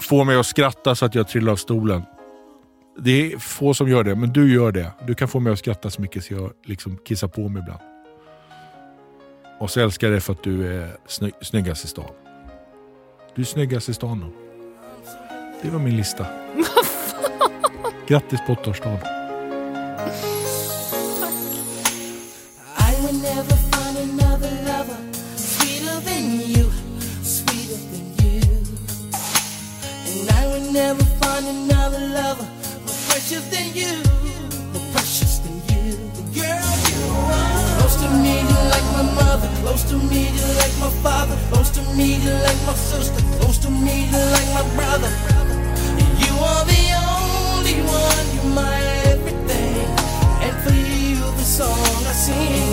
[0.00, 2.02] får mig att skratta så att jag trillar av stolen.
[2.98, 4.92] Det är få som gör det, men du gör det.
[5.06, 7.80] Du kan få mig att skratta så mycket så jag liksom kissar på mig ibland.
[9.58, 12.10] Och så älskar jag dig för att du är sny snyggast i stan.
[13.34, 14.32] Du är snyggast i stan.
[15.62, 16.26] Det var min lista.
[18.06, 19.19] Grattis på åttaårsdagen.
[41.96, 45.10] Me, you like my sister, close to me, you like my brother.
[46.22, 48.76] You are the only one, you're my
[49.12, 49.88] everything.
[50.44, 52.69] And for you, the song I sing.